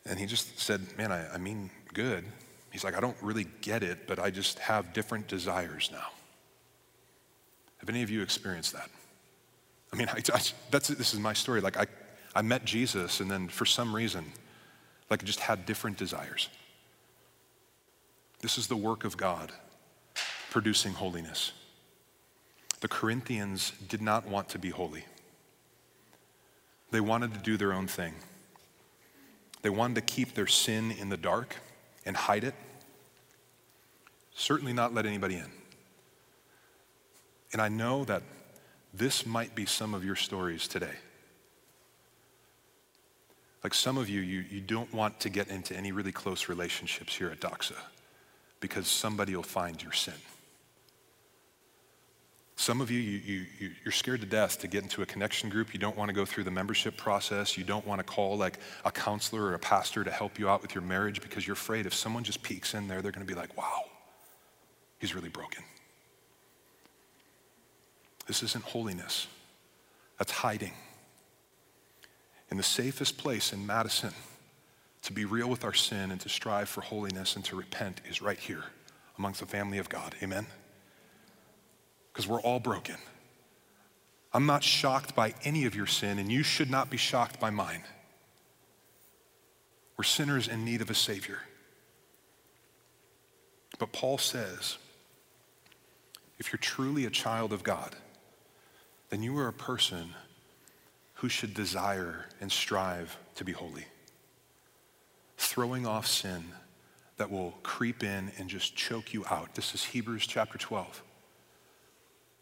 [0.05, 2.23] And he just said, man, I, I mean, good.
[2.71, 6.07] He's like, I don't really get it, but I just have different desires now.
[7.79, 8.89] Have any of you experienced that?
[9.97, 11.59] I mean, I, I, that's, this is my story.
[11.59, 11.87] Like, I,
[12.35, 14.25] I met Jesus, and then for some reason,
[15.09, 16.49] like, I just had different desires.
[18.41, 19.51] This is the work of God
[20.51, 21.51] producing holiness.
[22.81, 25.03] The Corinthians did not want to be holy.
[26.91, 28.13] They wanted to do their own thing.
[29.63, 31.55] They wanted to keep their sin in the dark
[32.05, 32.53] and hide it.
[34.35, 35.49] Certainly not let anybody in.
[37.51, 38.21] And I know that
[38.93, 40.95] this might be some of your stories today.
[43.63, 47.15] Like some of you, you, you don't want to get into any really close relationships
[47.15, 47.75] here at Doxa
[48.59, 50.13] because somebody will find your sin.
[52.55, 55.73] Some of you, you, you, you're scared to death to get into a connection group.
[55.73, 57.55] You don't want to go through the membership process.
[57.55, 60.63] You don't want to call like a counselor or a pastor to help you out
[60.63, 63.31] with your marriage because you're afraid if someone just peeks in there, they're going to
[63.31, 63.83] be like, wow,
[64.97, 65.63] he's really broken.
[68.27, 69.27] This isn't holiness,
[70.19, 70.73] that's hiding.
[72.51, 74.13] In the safest place in Madison
[75.03, 78.21] to be real with our sin and to strive for holiness and to repent is
[78.21, 78.63] right here
[79.17, 80.15] amongst the family of God.
[80.21, 80.47] Amen?
[82.17, 82.95] because we're all broken.
[84.33, 87.51] I'm not shocked by any of your sin, and you should not be shocked by
[87.51, 87.83] mine.
[89.95, 91.41] We're sinners in need of a Savior.
[93.77, 94.79] But Paul says
[96.39, 97.95] if you're truly a child of God,
[99.09, 100.13] then you are a person
[101.15, 103.85] who should desire and strive to be holy.
[105.37, 106.45] Throwing off sin
[107.17, 109.55] that will creep in and just choke you out.
[109.55, 111.03] This is Hebrews chapter 12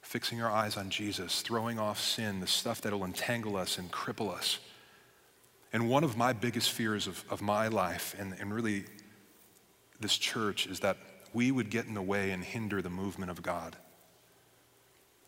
[0.05, 4.31] fixing our eyes on Jesus, throwing off sin, the stuff that'll entangle us and cripple
[4.31, 4.59] us.
[5.73, 8.85] And one of my biggest fears of, of my life and, and really
[9.99, 10.97] this church is that
[11.33, 13.75] we would get in the way and hinder the movement of God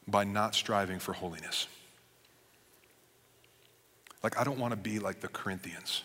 [0.08, 1.68] by not striving for holiness.
[4.24, 6.04] Like, I don't want to be like the Corinthians,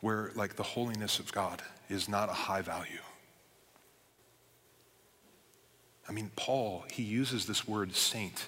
[0.00, 3.00] where, like, the holiness of God is not a high value.
[6.08, 8.46] I mean, Paul, he uses this word saint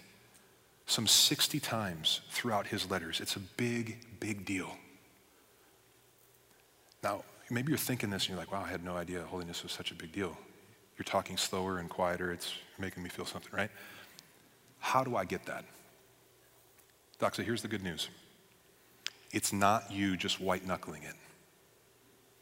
[0.86, 3.20] some 60 times throughout his letters.
[3.20, 4.76] It's a big, big deal.
[7.02, 9.72] Now, maybe you're thinking this and you're like, wow, I had no idea holiness was
[9.72, 10.36] such a big deal.
[10.96, 12.32] You're talking slower and quieter.
[12.32, 13.70] It's making me feel something, right?
[14.80, 15.64] How do I get that?
[17.20, 18.08] Doxa, here's the good news
[19.32, 21.14] it's not you just white knuckling it.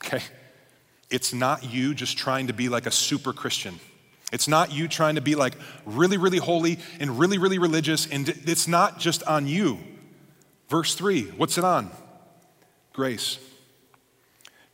[0.03, 0.23] Okay?
[1.11, 3.79] It's not you just trying to be like a super Christian.
[4.33, 5.55] It's not you trying to be like
[5.87, 9.79] really, really holy and really, really religious, and it's not just on you.
[10.69, 11.91] Verse 3, what's it on?
[12.93, 13.39] Grace.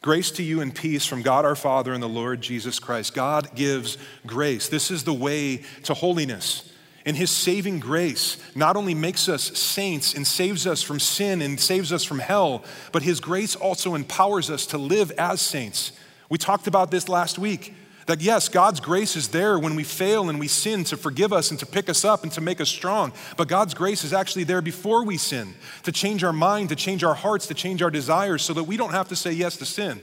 [0.03, 3.15] Grace to you and peace from God our Father and the Lord Jesus Christ.
[3.15, 3.97] God gives
[4.27, 4.69] grace.
[4.69, 6.71] This is the way to holiness.
[7.07, 11.61] And his saving grace not only makes us saints and saves us from sin and
[11.61, 15.93] saves us from hell, but his grace also empowers us to live as saints.
[16.31, 17.75] We talked about this last week.
[18.07, 21.51] That yes, God's grace is there when we fail and we sin to forgive us
[21.51, 23.13] and to pick us up and to make us strong.
[23.39, 27.03] But God's grace is actually there before we sin to change our mind, to change
[27.03, 29.65] our hearts, to change our desires so that we don't have to say yes to
[29.65, 30.01] sin.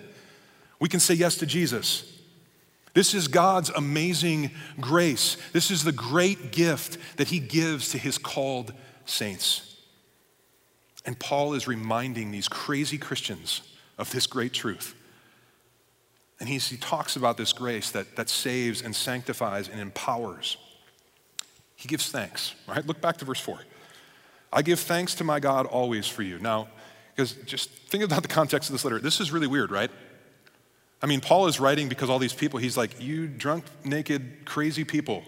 [0.80, 2.11] We can say yes to Jesus.
[2.94, 5.38] This is God's amazing grace.
[5.54, 8.74] This is the great gift that He gives to His called
[9.06, 9.78] saints.
[11.06, 13.62] And Paul is reminding these crazy Christians
[13.98, 14.96] of this great truth.
[16.40, 20.58] And he talks about this grace that, that saves and sanctifies and empowers.
[21.76, 22.86] He gives thanks, right?
[22.86, 23.60] Look back to verse 4.
[24.52, 26.40] I give thanks to my God always for you.
[26.40, 26.68] Now,
[27.16, 29.00] because just think about the context of this letter.
[29.00, 29.92] This is really weird, right?
[31.02, 34.84] I mean, Paul is writing because all these people, he's like, You drunk, naked, crazy
[34.84, 35.24] people,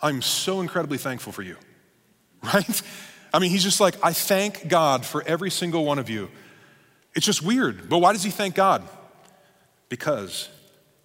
[0.00, 1.56] I'm so incredibly thankful for you,
[2.42, 2.82] right?
[3.32, 6.30] I mean, he's just like, I thank God for every single one of you.
[7.14, 7.88] It's just weird.
[7.88, 8.82] But why does he thank God?
[9.88, 10.48] Because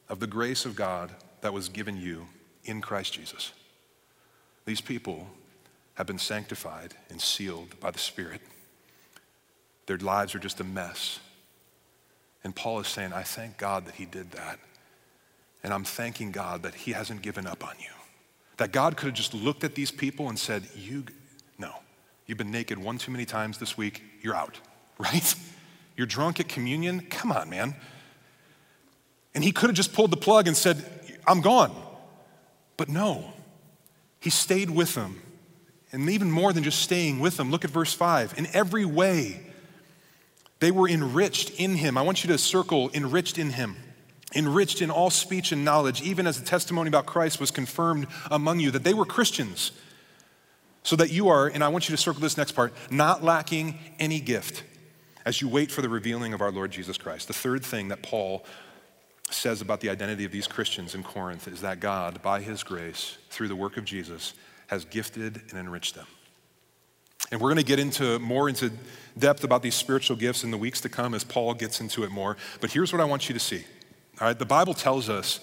[0.09, 2.27] of the grace of God that was given you
[2.65, 3.51] in Christ Jesus.
[4.65, 5.27] These people
[5.95, 8.41] have been sanctified and sealed by the Spirit.
[9.85, 11.19] Their lives are just a mess.
[12.43, 14.59] And Paul is saying, I thank God that he did that.
[15.63, 17.89] And I'm thanking God that he hasn't given up on you.
[18.57, 21.05] That God could have just looked at these people and said, You,
[21.57, 21.73] no,
[22.27, 24.59] you've been naked one too many times this week, you're out,
[24.97, 25.35] right?
[25.95, 27.75] You're drunk at communion, come on, man.
[29.35, 30.83] And he could have just pulled the plug and said,
[31.25, 31.75] I'm gone.
[32.77, 33.33] But no,
[34.19, 35.21] he stayed with them.
[35.91, 38.33] And even more than just staying with them, look at verse 5.
[38.37, 39.42] In every way,
[40.63, 41.97] they were enriched in him.
[41.97, 43.75] I want you to circle enriched in him.
[44.33, 48.61] Enriched in all speech and knowledge, even as the testimony about Christ was confirmed among
[48.61, 49.73] you, that they were Christians.
[50.83, 53.77] So that you are, and I want you to circle this next part, not lacking
[53.99, 54.63] any gift
[55.25, 57.27] as you wait for the revealing of our Lord Jesus Christ.
[57.27, 58.45] The third thing that Paul
[59.29, 63.17] says about the identity of these Christians in Corinth is that God, by his grace,
[63.29, 64.33] through the work of Jesus,
[64.67, 66.07] has gifted and enriched them.
[67.31, 68.71] And we're going to get into more into
[69.17, 72.11] depth about these spiritual gifts in the weeks to come as Paul gets into it
[72.11, 72.37] more.
[72.61, 73.63] But here's what I want you to see.
[74.21, 75.39] All right, the Bible tells us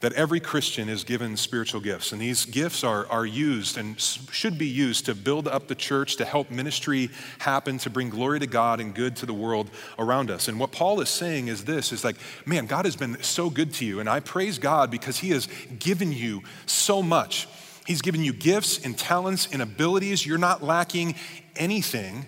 [0.00, 4.58] that every Christian is given spiritual gifts, and these gifts are, are used and should
[4.58, 7.08] be used to build up the church, to help ministry
[7.38, 10.48] happen, to bring glory to God and good to the world around us.
[10.48, 13.72] And what Paul is saying is this is like, man, God has been so good
[13.74, 17.46] to you, and I praise God because He has given you so much.
[17.86, 20.24] He's given you gifts and talents and abilities.
[20.24, 21.16] You're not lacking
[21.56, 22.26] anything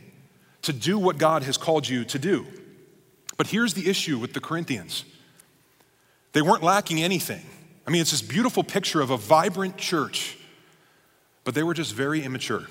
[0.62, 2.46] to do what God has called you to do.
[3.36, 5.04] But here's the issue with the Corinthians
[6.32, 7.42] they weren't lacking anything.
[7.86, 10.36] I mean, it's this beautiful picture of a vibrant church,
[11.44, 12.66] but they were just very immature.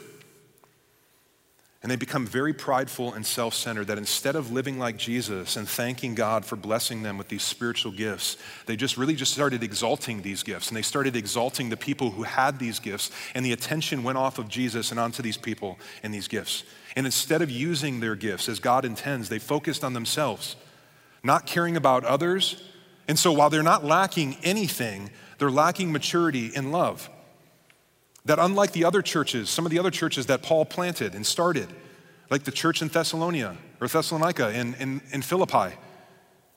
[1.83, 5.67] And they become very prideful and self centered that instead of living like Jesus and
[5.67, 10.21] thanking God for blessing them with these spiritual gifts, they just really just started exalting
[10.21, 10.69] these gifts.
[10.69, 13.11] And they started exalting the people who had these gifts.
[13.35, 16.63] And the attention went off of Jesus and onto these people and these gifts.
[16.95, 20.55] And instead of using their gifts as God intends, they focused on themselves,
[21.21, 22.63] not caring about others
[23.07, 27.09] and so while they're not lacking anything, they're lacking maturity in love.
[28.25, 31.67] That unlike the other churches, some of the other churches that Paul planted and started,
[32.29, 35.75] like the church in Thessalonica or Thessalonica in, in, in Philippi,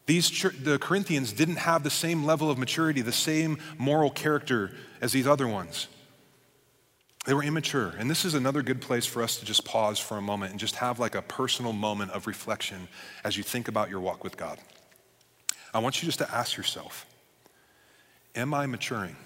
[0.06, 0.30] these
[0.62, 5.26] the Corinthians didn't have the same level of maturity, the same moral character as these
[5.26, 5.88] other ones.
[7.26, 7.92] They were immature.
[7.98, 10.60] And this is another good place for us to just pause for a moment and
[10.60, 12.86] just have like a personal moment of reflection
[13.24, 14.60] as you think about your walk with God.
[15.74, 17.04] I want you just to ask yourself
[18.36, 19.16] Am I maturing?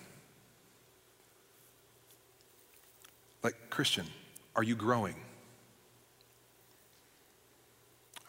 [3.43, 4.07] Like, Christian,
[4.55, 5.17] are you growing?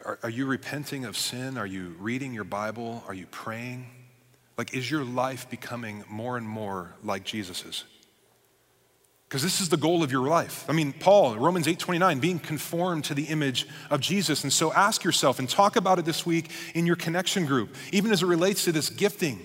[0.06, 1.58] Are, are, you repenting of sin?
[1.58, 3.04] Are you reading your Bible?
[3.08, 3.88] Are you praying?
[4.58, 7.84] Like, is your life becoming more and more like Jesus's?
[9.28, 10.66] Because this is the goal of your life.
[10.68, 14.44] I mean, Paul, Romans 8:29, being conformed to the image of Jesus.
[14.44, 18.12] And so ask yourself and talk about it this week in your connection group, even
[18.12, 19.40] as it relates to this gifting.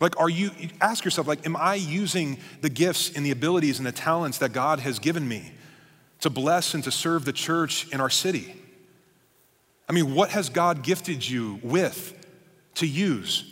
[0.00, 3.86] Like, are you, ask yourself, like, am I using the gifts and the abilities and
[3.86, 5.52] the talents that God has given me
[6.20, 8.54] to bless and to serve the church in our city?
[9.88, 12.14] I mean, what has God gifted you with
[12.76, 13.44] to use?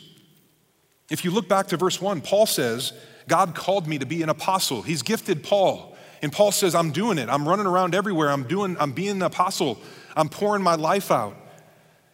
[1.11, 2.93] If you look back to verse 1, Paul says,
[3.29, 4.83] God called me to be an apostle.
[4.83, 5.97] He's gifted Paul.
[6.23, 7.29] And Paul says, I'm doing it.
[7.29, 8.31] I'm running around everywhere.
[8.31, 9.79] I'm doing, I'm being an apostle.
[10.17, 11.37] I'm pouring my life out.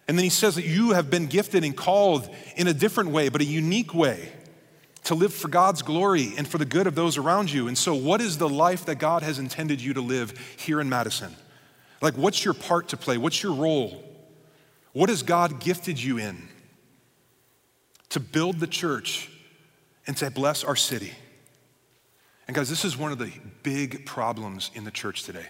[0.08, 3.28] And then he says that you have been gifted and called in a different way,
[3.28, 4.32] but a unique way
[5.04, 7.68] to live for God's glory and for the good of those around you.
[7.68, 10.88] And so, what is the life that God has intended you to live here in
[10.88, 11.34] Madison?
[12.00, 13.16] Like, what's your part to play?
[13.16, 14.04] What's your role?
[14.92, 16.48] What has God gifted you in?
[18.10, 19.30] To build the church
[20.06, 21.12] and to bless our city.
[22.46, 23.32] And guys, this is one of the
[23.62, 25.46] big problems in the church today.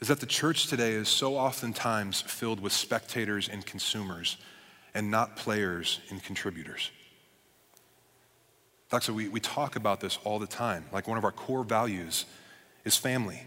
[0.00, 4.36] Is that the church today is so oftentimes filled with spectators and consumers
[4.94, 6.90] and not players and contributors.
[8.90, 10.84] Doxa, we, we talk about this all the time.
[10.92, 12.24] Like one of our core values
[12.84, 13.42] is family.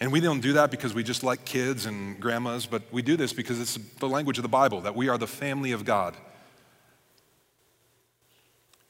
[0.00, 3.16] And we don't do that because we just like kids and grandmas, but we do
[3.16, 6.16] this because it's the language of the Bible that we are the family of God.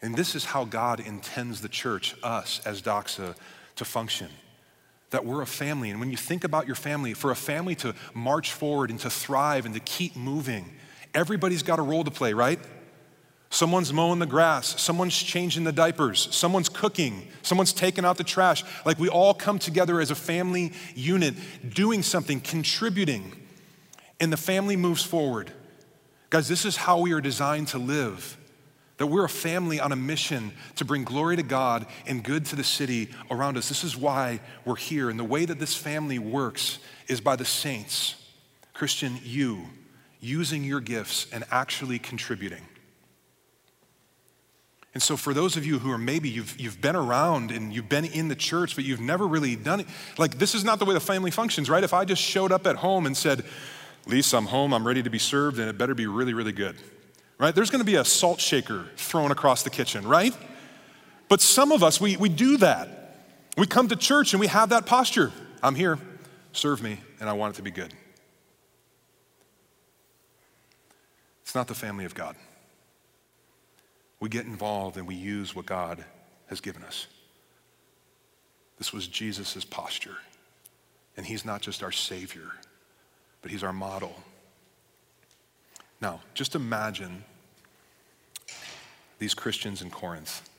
[0.00, 3.36] And this is how God intends the church, us as Doxa,
[3.76, 4.28] to function.
[5.12, 5.88] That we're a family.
[5.88, 9.08] And when you think about your family, for a family to march forward and to
[9.08, 10.70] thrive and to keep moving,
[11.14, 12.58] everybody's got a role to play, right?
[13.50, 18.64] Someone's mowing the grass, someone's changing the diapers, someone's cooking, someone's taking out the trash.
[18.86, 21.34] Like we all come together as a family unit,
[21.68, 23.32] doing something, contributing,
[24.18, 25.52] and the family moves forward.
[26.30, 28.38] Guys, this is how we are designed to live.
[29.02, 32.54] That we're a family on a mission to bring glory to God and good to
[32.54, 33.68] the city around us.
[33.68, 35.10] This is why we're here.
[35.10, 36.78] And the way that this family works
[37.08, 38.14] is by the saints,
[38.72, 39.62] Christian, you,
[40.20, 42.62] using your gifts and actually contributing.
[44.94, 47.88] And so, for those of you who are maybe you've, you've been around and you've
[47.88, 50.84] been in the church, but you've never really done it, like this is not the
[50.84, 51.82] way the family functions, right?
[51.82, 53.44] If I just showed up at home and said,
[54.06, 56.76] Lisa, I'm home, I'm ready to be served, and it better be really, really good,
[57.42, 57.54] right?
[57.54, 60.34] There's gonna be a salt shaker thrown across the kitchen, right?
[61.28, 63.18] But some of us, we, we do that.
[63.58, 65.32] We come to church and we have that posture
[65.62, 65.98] I'm here,
[66.52, 67.92] serve me, and I want it to be good.
[71.42, 72.34] It's not the family of God
[74.22, 76.04] we get involved and we use what God
[76.46, 77.08] has given us.
[78.78, 80.16] This was Jesus' posture.
[81.16, 82.52] And he's not just our Savior,
[83.42, 84.14] but he's our model.
[86.00, 87.24] Now, just imagine
[89.22, 90.50] these Christians in Corinth,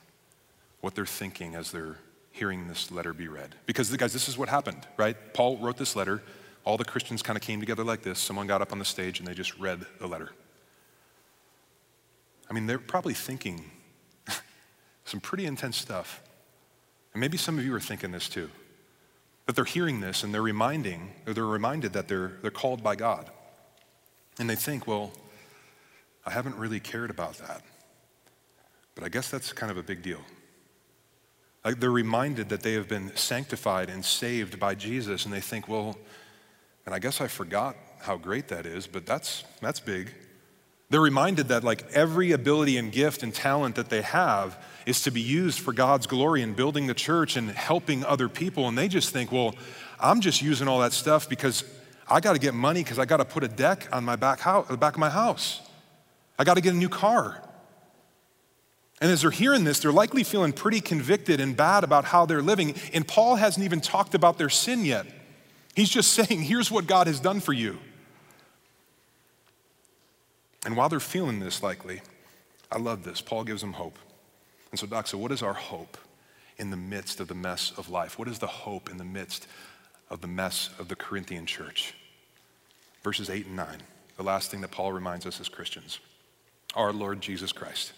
[0.79, 1.97] what they're thinking as they're
[2.31, 3.55] hearing this letter be read.
[3.65, 5.17] Because, guys, this is what happened, right?
[5.33, 6.23] Paul wrote this letter.
[6.63, 8.19] All the Christians kind of came together like this.
[8.19, 10.29] Someone got up on the stage and they just read the letter.
[12.49, 13.69] I mean, they're probably thinking
[15.03, 16.23] some pretty intense stuff.
[17.13, 18.49] And maybe some of you are thinking this too.
[19.45, 22.95] But they're hearing this and they're reminding, or they're reminded that they're, they're called by
[22.95, 23.29] God.
[24.39, 25.11] And they think, well,
[26.25, 27.61] I haven't really cared about that.
[28.95, 30.21] But I guess that's kind of a big deal.
[31.65, 35.67] Like they're reminded that they have been sanctified and saved by Jesus, and they think,
[35.67, 35.97] well,
[36.85, 40.13] and I guess I forgot how great that is, but that's, that's big.
[40.89, 45.11] They're reminded that, like, every ability and gift and talent that they have is to
[45.11, 48.67] be used for God's glory and building the church and helping other people.
[48.67, 49.55] And they just think, well,
[49.99, 51.63] I'm just using all that stuff because
[52.07, 54.41] I got to get money because I got to put a deck on my back,
[54.41, 55.61] house, the back of my house.
[56.37, 57.41] I got to get a new car.
[59.01, 62.41] And as they're hearing this, they're likely feeling pretty convicted and bad about how they're
[62.41, 62.75] living.
[62.93, 65.05] And Paul hasn't even talked about their sin yet.
[65.75, 67.79] He's just saying, here's what God has done for you.
[70.65, 72.01] And while they're feeling this, likely,
[72.71, 73.19] I love this.
[73.19, 73.99] Paul gives them hope.
[74.71, 75.97] And so, Doxa, so what is our hope
[76.57, 78.17] in the midst of the mess of life?
[78.17, 79.47] What is the hope in the midst
[80.09, 81.93] of the mess of the Corinthian church?
[83.03, 83.67] Verses 8 and 9,
[84.15, 85.99] the last thing that Paul reminds us as Christians
[86.75, 87.93] our Lord Jesus Christ,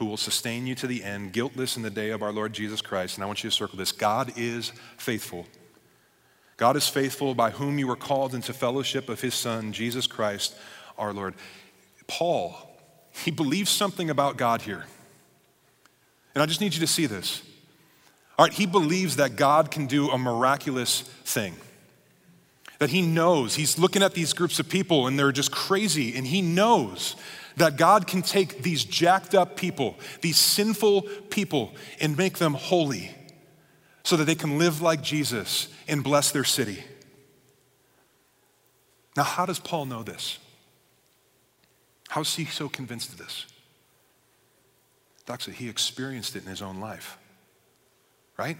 [0.00, 2.80] who will sustain you to the end, guiltless in the day of our Lord Jesus
[2.80, 3.16] Christ.
[3.16, 5.46] And I want you to circle this God is faithful.
[6.56, 10.56] God is faithful by whom you were called into fellowship of his Son, Jesus Christ
[10.96, 11.34] our Lord.
[12.06, 12.56] Paul,
[13.12, 14.86] he believes something about God here.
[16.34, 17.42] And I just need you to see this.
[18.38, 21.56] All right, he believes that God can do a miraculous thing.
[22.78, 26.26] That he knows, he's looking at these groups of people and they're just crazy, and
[26.26, 27.16] he knows
[27.56, 33.10] that God can take these jacked up people, these sinful people, and make them holy
[34.02, 36.82] so that they can live like Jesus and bless their city.
[39.16, 40.38] Now, how does Paul know this?
[42.08, 43.46] How is he so convinced of this?
[45.38, 47.16] Said he experienced it in his own life.
[48.36, 48.56] Right?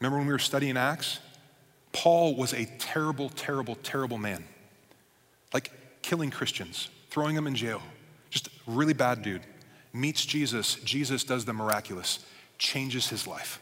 [0.00, 1.18] Remember when we were studying Acts?
[1.92, 4.44] Paul was a terrible, terrible, terrible man.
[5.52, 7.82] Like killing Christians, throwing them in jail.
[8.66, 9.42] Really bad dude.
[9.92, 10.76] Meets Jesus.
[10.76, 12.20] Jesus does the miraculous,
[12.58, 13.60] changes his life.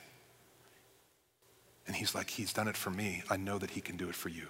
[1.87, 3.23] And he's like, He's done it for me.
[3.29, 4.47] I know that he can do it for you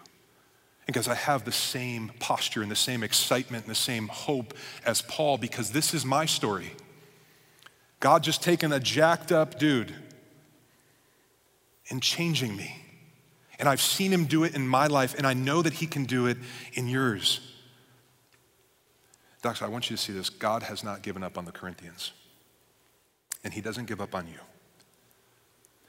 [0.87, 5.03] because I have the same posture and the same excitement and the same hope as
[5.03, 6.73] Paul because this is my story.
[8.01, 9.95] God just taking a jacked up dude
[11.91, 12.75] and changing me.
[13.59, 16.07] And I've seen him do it in my life, and I know that he can
[16.07, 16.39] do it
[16.73, 17.41] in yours.
[19.43, 20.29] Doxa, I want you to see this.
[20.29, 22.13] God has not given up on the Corinthians,
[23.43, 24.41] and he doesn't give up on you.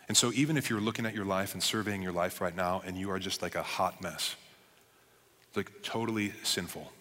[0.07, 2.81] And so, even if you're looking at your life and surveying your life right now,
[2.85, 4.35] and you are just like a hot mess,
[5.55, 6.91] like totally sinful.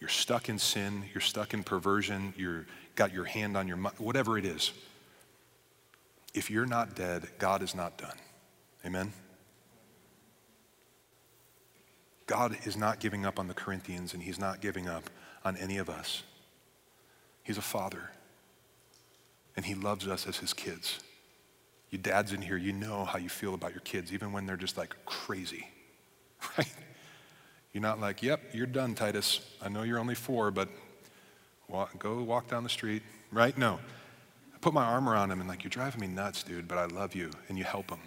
[0.00, 4.36] You're stuck in sin, you're stuck in perversion, you're got your hand on your whatever
[4.38, 4.72] it is.
[6.34, 8.16] if you're not dead, God is not done.
[8.84, 9.12] Amen?
[12.26, 15.08] God is not giving up on the Corinthians and he's not giving up
[15.48, 16.22] on any of us.
[17.42, 18.10] He's a father
[19.56, 21.00] and he loves us as his kids.
[21.90, 24.58] You dads in here, you know how you feel about your kids, even when they're
[24.58, 25.66] just like crazy,
[26.58, 26.72] right?
[27.72, 29.40] You're not like, yep, you're done, Titus.
[29.62, 30.68] I know you're only four, but
[31.66, 33.56] walk, go walk down the street, right?
[33.56, 33.80] No.
[34.54, 36.84] I put my arm around him and like, you're driving me nuts, dude, but I
[36.84, 37.30] love you.
[37.48, 38.00] And you help him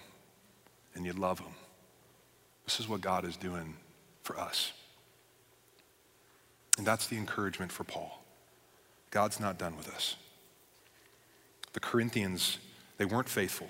[0.93, 1.53] and you love him.
[2.65, 3.75] This is what God is doing
[4.23, 4.73] for us.
[6.81, 8.23] And that's the encouragement for Paul.
[9.11, 10.15] God's not done with us.
[11.73, 12.57] The Corinthians,
[12.97, 13.69] they weren't faithful.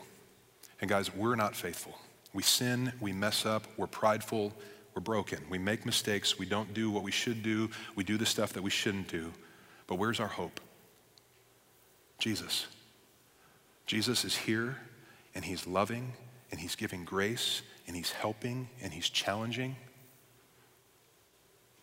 [0.79, 1.99] And guys, we're not faithful.
[2.33, 4.53] We sin, we mess up, we're prideful,
[4.95, 5.39] we're broken.
[5.49, 8.63] We make mistakes, we don't do what we should do, we do the stuff that
[8.63, 9.33] we shouldn't do.
[9.87, 10.61] But where's our hope?
[12.17, 12.67] Jesus.
[13.87, 14.77] Jesus is here
[15.35, 16.13] and he's loving
[16.49, 19.75] and he's giving grace and he's helping and he's challenging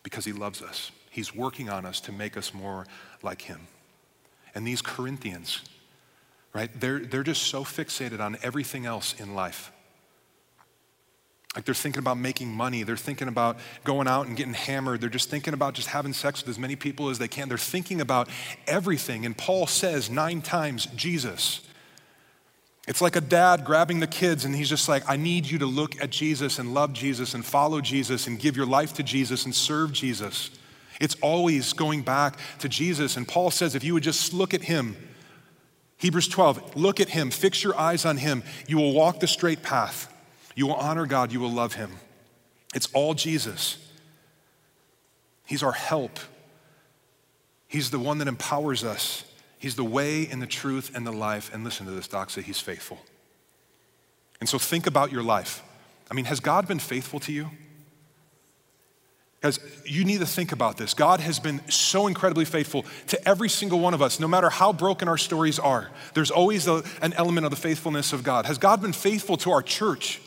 [0.01, 0.89] because he loves us.
[1.09, 2.85] He's working on us to make us more
[3.23, 3.67] like him.
[4.53, 5.61] And these Corinthians,
[6.53, 9.71] right, they're, they're just so fixated on everything else in life.
[11.55, 12.83] Like they're thinking about making money.
[12.83, 15.01] They're thinking about going out and getting hammered.
[15.01, 17.49] They're just thinking about just having sex with as many people as they can.
[17.49, 18.29] They're thinking about
[18.67, 19.25] everything.
[19.25, 21.61] And Paul says nine times, Jesus.
[22.87, 25.65] It's like a dad grabbing the kids and he's just like, I need you to
[25.65, 29.45] look at Jesus and love Jesus and follow Jesus and give your life to Jesus
[29.45, 30.51] and serve Jesus.
[30.99, 33.17] It's always going back to Jesus.
[33.17, 34.97] And Paul says, if you would just look at him,
[35.97, 39.63] Hebrews 12, look at him, fix your eyes on him, you will walk the straight
[39.63, 40.13] path.
[40.55, 41.91] You will honor God, you will love him.
[42.73, 43.77] It's all Jesus.
[45.45, 46.19] He's our help.
[47.67, 49.23] He's the one that empowers us.
[49.57, 51.53] He's the way and the truth and the life.
[51.53, 52.99] And listen to this, Doxa, he's faithful.
[54.39, 55.63] And so think about your life.
[56.09, 57.49] I mean, has God been faithful to you?
[59.41, 60.93] Guys, you need to think about this.
[60.93, 64.73] God has been so incredibly faithful to every single one of us, no matter how
[64.73, 65.89] broken our stories are.
[66.13, 68.45] There's always a, an element of the faithfulness of God.
[68.45, 70.19] Has God been faithful to our church?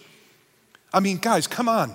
[0.95, 1.95] I mean, guys, come on.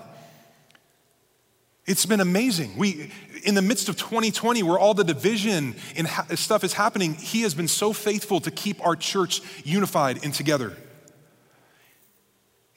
[1.88, 2.78] It's been amazing.
[2.78, 3.12] We,
[3.44, 7.42] in the midst of 2020, where all the division and ha- stuff is happening, He
[7.42, 10.78] has been so faithful to keep our church unified and together.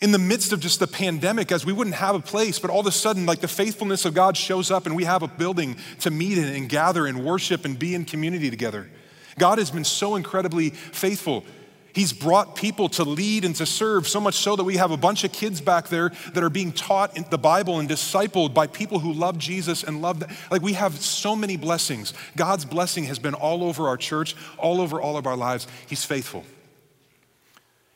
[0.00, 2.80] In the midst of just the pandemic, as we wouldn't have a place, but all
[2.80, 5.76] of a sudden, like the faithfulness of God shows up and we have a building
[6.00, 8.90] to meet in and gather and worship and be in community together.
[9.38, 11.44] God has been so incredibly faithful.
[11.92, 14.96] He's brought people to lead and to serve, so much so that we have a
[14.96, 19.00] bunch of kids back there that are being taught the Bible and discipled by people
[19.00, 20.30] who love Jesus and love that.
[20.50, 22.14] Like we have so many blessings.
[22.36, 25.66] God's blessing has been all over our church, all over all of our lives.
[25.88, 26.44] He's faithful.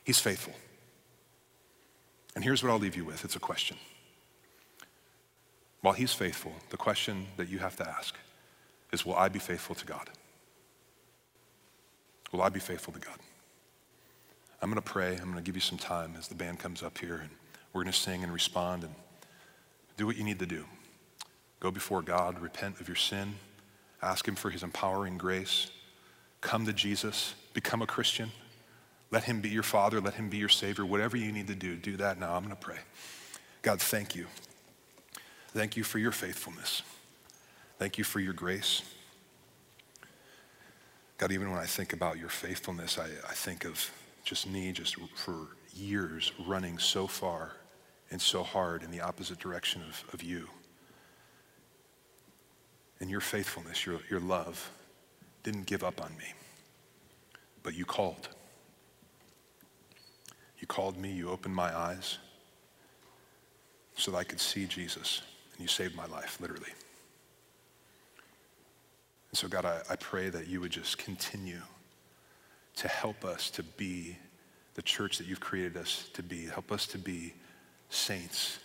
[0.03, 0.53] He's faithful.
[2.35, 3.77] And here's what I'll leave you with it's a question.
[5.81, 8.15] While He's faithful, the question that you have to ask
[8.91, 10.09] is Will I be faithful to God?
[12.31, 13.17] Will I be faithful to God?
[14.61, 15.15] I'm going to pray.
[15.15, 17.29] I'm going to give you some time as the band comes up here, and
[17.71, 18.93] we're going to sing and respond and
[19.97, 20.65] do what you need to do.
[21.59, 23.35] Go before God, repent of your sin,
[24.01, 25.71] ask Him for His empowering grace,
[26.41, 28.31] come to Jesus, become a Christian.
[29.11, 30.85] Let Him be your Father, let Him be your Savior.
[30.85, 32.33] Whatever you need to do, do that now.
[32.33, 32.79] I'm going to pray.
[33.61, 34.27] God, thank you.
[35.53, 36.81] Thank you for your faithfulness.
[37.79, 38.81] Thank you for your grace.
[41.17, 43.89] God, even when I think about your faithfulness, I, I think of
[44.25, 47.53] just me, just for years, running so far
[48.11, 50.49] and so hard in the opposite direction of, of you.
[52.99, 54.71] And your faithfulness, your, your love,
[55.43, 56.33] didn't give up on me,
[57.63, 58.29] but you called.
[60.65, 62.17] You called me, you opened my eyes
[63.95, 66.73] so that I could see Jesus, and you saved my life, literally.
[69.29, 71.61] And so, God, I, I pray that you would just continue
[72.77, 74.17] to help us to be
[74.73, 76.47] the church that you've created us to be.
[76.47, 77.35] Help us to be
[77.89, 78.57] saints,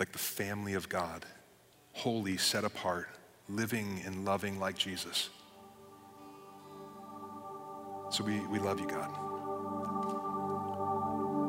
[0.00, 1.26] like the family of God,
[1.92, 3.08] holy, set apart,
[3.48, 5.30] living and loving like Jesus.
[8.10, 9.35] So we, we love you, God.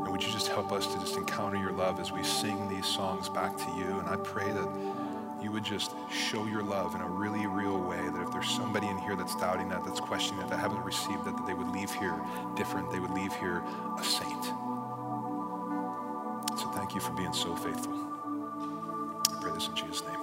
[0.07, 2.85] And would you just help us to just encounter your love as we sing these
[2.85, 3.99] songs back to you?
[3.99, 4.69] And I pray that
[5.43, 7.97] you would just show your love in a really real way.
[7.97, 11.25] That if there's somebody in here that's doubting that, that's questioning that, that haven't received
[11.25, 12.17] that, that they would leave here
[12.55, 12.89] different.
[12.89, 13.61] They would leave here
[13.99, 14.45] a saint.
[16.57, 17.93] So thank you for being so faithful.
[17.93, 20.16] I pray this in Jesus' name.